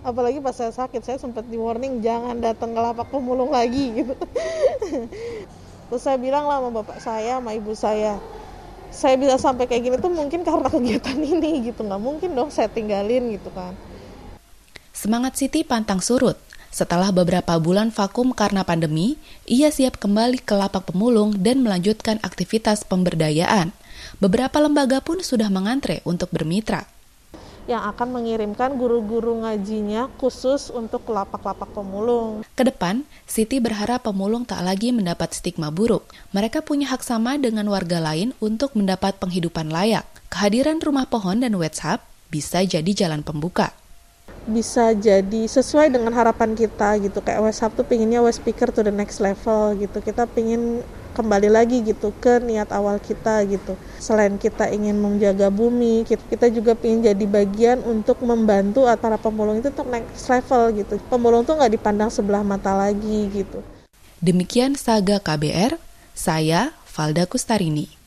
apalagi 0.03 0.43
pas 0.43 0.55
saya 0.55 0.75
sakit 0.75 1.03
saya 1.03 1.19
sempat 1.19 1.47
di 1.47 1.55
warning 1.55 2.03
jangan 2.03 2.39
datang 2.43 2.75
ke 2.75 2.81
lapak 2.83 3.09
pemulung 3.09 3.55
lagi. 3.55 3.91
Gitu. 4.03 4.15
Terus 5.89 6.03
saya 6.03 6.17
bilang 6.17 6.49
lah 6.49 6.59
sama 6.59 6.71
bapak 6.83 6.99
saya 7.05 7.37
sama 7.39 7.53
ibu 7.53 7.73
saya 7.77 8.17
saya 8.93 9.17
bisa 9.17 9.37
sampai 9.41 9.65
kayak 9.69 9.83
gini 9.89 9.97
tuh 10.01 10.13
mungkin 10.13 10.41
karena 10.45 10.69
kegiatan 10.69 11.17
ini 11.37 11.69
gitu. 11.69 11.85
Nggak 11.85 12.03
mungkin 12.03 12.31
dong 12.37 12.51
saya 12.53 12.69
tinggalin 12.69 13.37
gitu 13.37 13.49
kan. 13.53 13.73
Semangat 14.93 15.41
Siti 15.41 15.65
pantang 15.65 16.05
surut. 16.05 16.37
Setelah 16.73 17.13
beberapa 17.13 17.61
bulan 17.61 17.93
vakum 17.93 18.33
karena 18.33 18.65
pandemi, 18.65 19.21
ia 19.45 19.69
siap 19.69 20.01
kembali 20.01 20.41
ke 20.41 20.57
lapak 20.57 20.89
pemulung 20.89 21.37
dan 21.37 21.61
melanjutkan 21.61 22.17
aktivitas 22.25 22.89
pemberdayaan. 22.89 23.77
Beberapa 24.17 24.57
lembaga 24.57 25.05
pun 25.05 25.21
sudah 25.21 25.53
mengantre 25.53 26.01
untuk 26.09 26.33
bermitra 26.33 26.89
yang 27.71 27.83
akan 27.95 28.19
mengirimkan 28.19 28.75
guru-guru 28.75 29.43
ngajinya 29.47 30.11
khusus 30.19 30.69
untuk 30.73 31.07
lapak-lapak 31.07 31.71
pemulung. 31.71 32.43
Ke 32.59 32.67
depan, 32.67 33.07
Siti 33.25 33.63
berharap 33.63 34.05
pemulung 34.07 34.43
tak 34.43 34.67
lagi 34.67 34.91
mendapat 34.91 35.33
stigma 35.33 35.71
buruk. 35.71 36.05
Mereka 36.35 36.67
punya 36.67 36.91
hak 36.91 37.07
sama 37.07 37.39
dengan 37.39 37.71
warga 37.71 38.03
lain 38.03 38.35
untuk 38.43 38.75
mendapat 38.75 39.17
penghidupan 39.23 39.71
layak. 39.71 40.05
Kehadiran 40.33 40.83
rumah 40.83 41.07
pohon 41.07 41.39
dan 41.39 41.55
WhatsApp 41.55 42.03
bisa 42.33 42.65
jadi 42.65 42.91
jalan 42.93 43.21
pembuka 43.21 43.77
bisa 44.43 44.91
jadi 44.91 45.47
sesuai 45.47 45.95
dengan 45.95 46.11
harapan 46.19 46.59
kita 46.59 46.99
gitu 46.99 47.23
kayak 47.23 47.47
WhatsApp 47.47 47.79
tuh 47.79 47.87
pinginnya 47.87 48.19
West 48.19 48.43
Speaker 48.43 48.75
to 48.75 48.83
the 48.83 48.91
next 48.91 49.23
level 49.23 49.79
gitu 49.79 50.03
kita 50.03 50.27
pingin 50.27 50.83
kembali 51.13 51.49
lagi 51.53 51.85
gitu 51.85 52.11
ke 52.19 52.41
niat 52.41 52.73
awal 52.73 52.97
kita 52.99 53.45
gitu 53.47 53.77
selain 54.01 54.41
kita 54.41 54.67
ingin 54.73 54.97
menjaga 54.99 55.53
bumi 55.53 56.03
kita 56.09 56.49
juga 56.49 56.73
ingin 56.81 57.13
jadi 57.13 57.27
bagian 57.29 57.79
untuk 57.85 58.19
membantu 58.25 58.89
para 58.99 59.21
pemulung 59.21 59.61
itu 59.61 59.71
untuk 59.71 59.89
next 59.93 60.27
level 60.27 60.73
gitu 60.75 60.97
pemulung 61.07 61.45
tuh 61.45 61.61
nggak 61.61 61.73
dipandang 61.77 62.11
sebelah 62.11 62.43
mata 62.43 62.73
lagi 62.75 63.31
gitu 63.31 63.61
demikian 64.19 64.75
saga 64.75 65.21
KBR 65.21 65.77
saya 66.17 66.75
Valda 66.93 67.29
Kustarini 67.29 68.03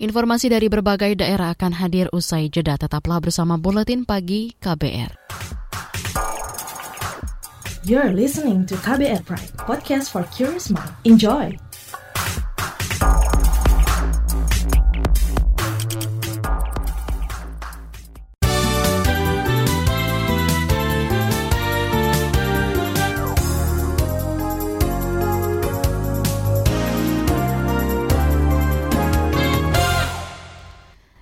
Informasi 0.00 0.48
dari 0.48 0.72
berbagai 0.72 1.12
daerah 1.12 1.52
akan 1.52 1.76
hadir 1.76 2.08
usai 2.16 2.48
jeda. 2.48 2.80
Tetaplah 2.80 3.20
bersama 3.20 3.60
Buletin 3.60 4.08
Pagi 4.08 4.56
KBR. 4.56 5.12
You're 7.84 8.12
listening 8.12 8.64
to 8.68 8.80
KBR 8.80 9.24
Pride, 9.24 9.52
podcast 9.56 10.12
for 10.12 10.24
curious 10.32 10.72
mind. 10.72 10.92
Enjoy! 11.04 11.69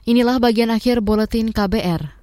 Inilah 0.09 0.41
bagian 0.41 0.73
akhir 0.73 1.05
buletin 1.05 1.53
KBR. 1.53 2.17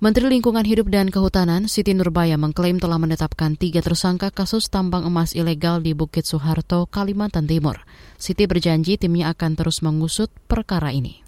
Menteri 0.00 0.32
Lingkungan 0.32 0.64
Hidup 0.64 0.88
dan 0.88 1.12
Kehutanan 1.12 1.68
Siti 1.68 1.92
Nurbaya 1.92 2.40
mengklaim 2.40 2.80
telah 2.80 2.96
menetapkan 2.96 3.60
tiga 3.60 3.84
tersangka 3.84 4.32
kasus 4.32 4.72
tambang 4.72 5.04
emas 5.04 5.36
ilegal 5.36 5.84
di 5.84 5.92
Bukit 5.92 6.24
Soeharto, 6.24 6.88
Kalimantan 6.88 7.44
Timur. 7.44 7.84
Siti 8.16 8.48
berjanji 8.48 8.96
timnya 8.96 9.36
akan 9.36 9.52
terus 9.52 9.84
mengusut 9.84 10.32
perkara 10.48 10.96
ini. 10.96 11.20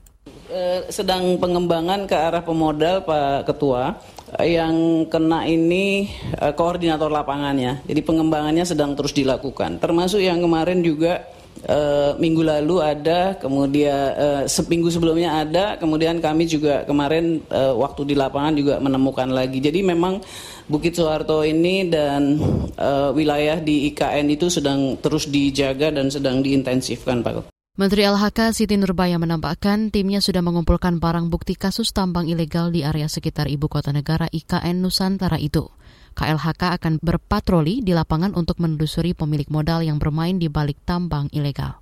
Eh, 0.48 0.88
sedang 0.88 1.36
pengembangan 1.36 2.08
ke 2.08 2.16
arah 2.16 2.40
pemodal 2.40 3.04
Pak 3.04 3.44
Ketua 3.44 4.00
yang 4.40 5.04
kena 5.12 5.44
ini 5.44 6.08
eh, 6.40 6.56
koordinator 6.56 7.12
lapangannya. 7.12 7.84
Jadi 7.84 8.00
pengembangannya 8.00 8.64
sedang 8.64 8.96
terus 8.96 9.12
dilakukan. 9.12 9.76
Termasuk 9.76 10.24
yang 10.24 10.40
kemarin 10.40 10.80
juga 10.80 11.20
Uh, 11.66 12.14
minggu 12.22 12.46
lalu 12.46 12.78
ada, 12.78 13.34
kemudian 13.34 14.14
uh, 14.14 14.42
seminggu 14.46 14.92
sebelumnya 14.94 15.42
ada, 15.42 15.74
kemudian 15.74 16.22
kami 16.22 16.46
juga 16.46 16.86
kemarin 16.86 17.42
uh, 17.50 17.74
waktu 17.74 18.06
di 18.06 18.14
lapangan 18.14 18.54
juga 18.54 18.78
menemukan 18.78 19.26
lagi. 19.32 19.58
Jadi 19.58 19.82
memang 19.82 20.22
Bukit 20.68 20.94
Soeharto 20.94 21.42
ini 21.42 21.88
dan 21.88 22.38
uh, 22.76 23.10
wilayah 23.16 23.58
di 23.58 23.88
IKN 23.90 24.28
itu 24.30 24.52
sedang 24.52 25.00
terus 25.00 25.26
dijaga 25.26 25.90
dan 25.90 26.12
sedang 26.12 26.44
diintensifkan, 26.44 27.24
Pak. 27.24 27.50
Menteri 27.78 28.02
LHK 28.10 28.58
Siti 28.58 28.74
Nurbaya 28.74 29.22
menambahkan 29.22 29.94
timnya 29.94 30.18
sudah 30.18 30.42
mengumpulkan 30.42 30.98
barang 30.98 31.30
bukti 31.30 31.54
kasus 31.54 31.94
tambang 31.94 32.26
ilegal 32.26 32.74
di 32.74 32.82
area 32.82 33.06
sekitar 33.06 33.46
ibu 33.46 33.70
kota 33.70 33.94
negara 33.94 34.26
IKN 34.26 34.82
Nusantara 34.82 35.38
itu. 35.38 35.70
KLHK 36.18 36.82
akan 36.82 36.98
berpatroli 36.98 37.78
di 37.78 37.94
lapangan 37.94 38.34
untuk 38.34 38.58
menelusuri 38.58 39.14
pemilik 39.14 39.46
modal 39.46 39.86
yang 39.86 40.02
bermain 40.02 40.34
di 40.34 40.50
balik 40.50 40.82
tambang 40.82 41.30
ilegal. 41.30 41.78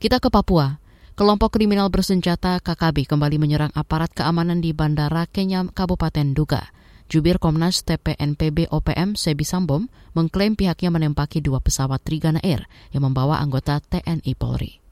Kita 0.00 0.16
ke 0.16 0.32
Papua. 0.32 0.80
Kelompok 1.14 1.60
kriminal 1.60 1.92
bersenjata 1.92 2.58
KKB 2.58 3.04
kembali 3.04 3.36
menyerang 3.36 3.72
aparat 3.76 4.10
keamanan 4.16 4.64
di 4.64 4.72
Bandara 4.72 5.28
Kenya 5.28 5.62
Kabupaten 5.68 6.32
Duga. 6.32 6.72
Jubir 7.06 7.36
Komnas 7.36 7.84
TPNPB 7.84 8.72
OPM 8.72 9.14
Sebi 9.14 9.44
Sambom 9.44 9.92
mengklaim 10.16 10.56
pihaknya 10.56 10.88
menempaki 10.88 11.44
dua 11.44 11.60
pesawat 11.60 12.00
Trigana 12.00 12.40
Air 12.40 12.64
yang 12.96 13.06
membawa 13.06 13.38
anggota 13.44 13.78
TNI 13.84 14.32
Polri 14.34 14.83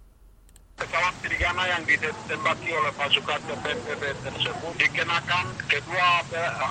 Trigana 1.42 1.66
yang 1.74 1.82
ditembaki 1.82 2.70
oleh 2.70 2.94
pasukan 2.94 3.42
TPNPB 3.42 4.14
tersebut 4.22 4.78
dikenakan 4.78 5.50
kedua 5.66 6.22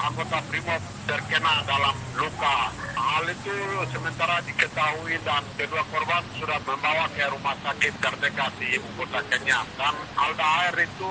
anggota 0.08 0.40
Brimob 0.48 0.80
terkena 1.04 1.60
dalam 1.68 1.92
luka. 2.16 2.72
Hal 2.96 3.28
itu 3.28 3.52
sementara 3.92 4.40
diketahui 4.48 5.20
dan 5.28 5.44
kedua 5.60 5.84
korban 5.92 6.24
sudah 6.40 6.56
membawa 6.64 7.04
ke 7.12 7.28
rumah 7.36 7.60
sakit 7.68 8.00
terdekat 8.00 8.52
di 8.64 8.80
ibu 8.80 8.88
kota 8.96 9.20
Kenya. 9.28 9.60
Dan 9.76 9.92
Alda 10.16 10.48
Air 10.64 10.88
itu 10.88 11.10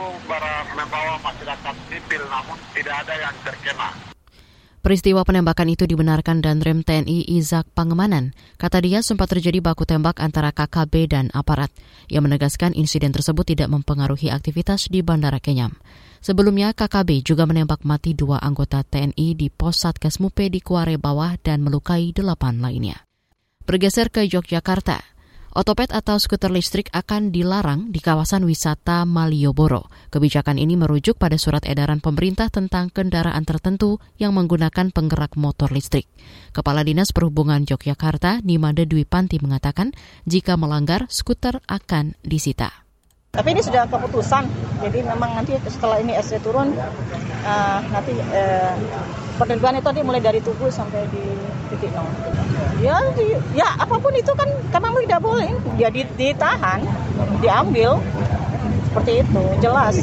membawa 0.72 1.20
masyarakat 1.20 1.76
sipil 1.92 2.24
namun 2.32 2.56
tidak 2.72 3.04
ada 3.04 3.28
yang 3.28 3.36
terkena. 3.44 4.09
Peristiwa 4.80 5.20
penembakan 5.28 5.68
itu 5.76 5.84
dibenarkan 5.84 6.40
dan 6.40 6.64
rem 6.64 6.80
TNI 6.80 7.28
Izak 7.28 7.68
Pangemanan. 7.76 8.32
Kata 8.56 8.80
dia 8.80 9.04
sempat 9.04 9.28
terjadi 9.28 9.60
baku 9.60 9.84
tembak 9.84 10.16
antara 10.24 10.56
KKB 10.56 10.94
dan 11.04 11.26
aparat. 11.36 11.68
Ia 12.08 12.24
menegaskan 12.24 12.72
insiden 12.72 13.12
tersebut 13.12 13.44
tidak 13.44 13.68
mempengaruhi 13.68 14.32
aktivitas 14.32 14.88
di 14.88 15.04
Bandara 15.04 15.36
Kenyam. 15.36 15.76
Sebelumnya, 16.24 16.72
KKB 16.72 17.20
juga 17.20 17.44
menembak 17.44 17.84
mati 17.84 18.16
dua 18.16 18.40
anggota 18.40 18.80
TNI 18.80 19.36
di 19.36 19.52
pos 19.52 19.84
Satgas 19.84 20.16
Mupe 20.16 20.48
di 20.48 20.64
Kuare 20.64 20.96
Bawah 20.96 21.36
dan 21.44 21.60
melukai 21.60 22.16
delapan 22.16 22.64
lainnya. 22.64 23.04
Bergeser 23.68 24.08
ke 24.08 24.24
Yogyakarta. 24.24 25.19
Otopet 25.50 25.90
atau 25.90 26.14
skuter 26.14 26.46
listrik 26.46 26.94
akan 26.94 27.34
dilarang 27.34 27.90
di 27.90 27.98
kawasan 27.98 28.46
wisata 28.46 29.02
Malioboro. 29.02 29.90
Kebijakan 30.14 30.62
ini 30.62 30.78
merujuk 30.78 31.18
pada 31.18 31.34
surat 31.42 31.66
edaran 31.66 31.98
pemerintah 31.98 32.54
tentang 32.54 32.86
kendaraan 32.86 33.42
tertentu 33.42 33.98
yang 34.14 34.30
menggunakan 34.30 34.94
penggerak 34.94 35.34
motor 35.34 35.74
listrik. 35.74 36.06
Kepala 36.54 36.86
Dinas 36.86 37.10
Perhubungan 37.10 37.66
Yogyakarta, 37.66 38.46
Nimade 38.46 38.86
Dwi 38.86 39.02
Panti 39.02 39.42
mengatakan, 39.42 39.90
jika 40.22 40.54
melanggar, 40.54 41.10
skuter 41.10 41.58
akan 41.66 42.14
disita. 42.22 42.86
Tapi 43.34 43.50
ini 43.50 43.62
sudah 43.62 43.90
keputusan, 43.90 44.46
jadi 44.86 45.02
memang 45.02 45.34
nanti 45.34 45.58
setelah 45.66 45.98
ini 45.98 46.14
SC 46.14 46.38
turun, 46.46 46.78
uh, 47.42 47.78
nanti 47.90 48.14
uh, 48.14 48.74
penerbangan 49.34 49.82
itu 49.82 49.86
nanti 49.90 50.02
mulai 50.06 50.22
dari 50.22 50.38
tubuh 50.38 50.70
sampai 50.70 51.10
di 51.10 51.22
titik 51.74 51.90
nol. 51.90 52.06
Ya, 52.80 52.96
ya 53.52 53.68
apa 53.76 54.00
pun 54.00 54.12
itu 54.16 54.32
kan 54.32 54.48
memang 54.72 55.04
tidak 55.04 55.20
boleh, 55.20 55.52
dia 55.76 55.92
ditahan, 55.92 56.80
diambil, 57.44 58.00
seperti 58.88 59.20
itu, 59.20 59.42
jelas. 59.60 59.96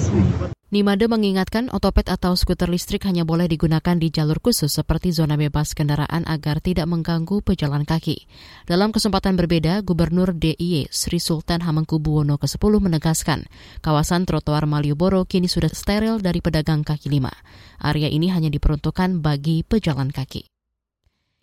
Nimade 0.67 1.07
mengingatkan 1.07 1.71
otopet 1.71 2.11
atau 2.11 2.35
skuter 2.35 2.67
listrik 2.67 3.07
hanya 3.07 3.23
boleh 3.23 3.47
digunakan 3.47 3.95
di 3.95 4.11
jalur 4.11 4.43
khusus 4.43 4.67
seperti 4.67 5.15
zona 5.15 5.39
bebas 5.39 5.71
kendaraan 5.71 6.27
agar 6.27 6.59
tidak 6.59 6.91
mengganggu 6.91 7.39
pejalan 7.39 7.87
kaki. 7.87 8.27
Dalam 8.67 8.91
kesempatan 8.91 9.39
berbeda, 9.39 9.79
Gubernur 9.79 10.35
DIY 10.35 10.91
Sri 10.91 11.23
Sultan 11.23 11.63
Hamengkubuwono 11.63 12.35
ke-10 12.35 12.83
menegaskan 12.83 13.47
kawasan 13.79 14.27
trotoar 14.27 14.67
Malioboro 14.67 15.23
kini 15.23 15.47
sudah 15.47 15.71
steril 15.71 16.19
dari 16.19 16.43
pedagang 16.43 16.83
kaki 16.83 17.15
lima. 17.15 17.31
Area 17.79 18.11
ini 18.11 18.27
hanya 18.27 18.51
diperuntukkan 18.51 19.23
bagi 19.23 19.63
pejalan 19.63 20.11
kaki. 20.11 20.56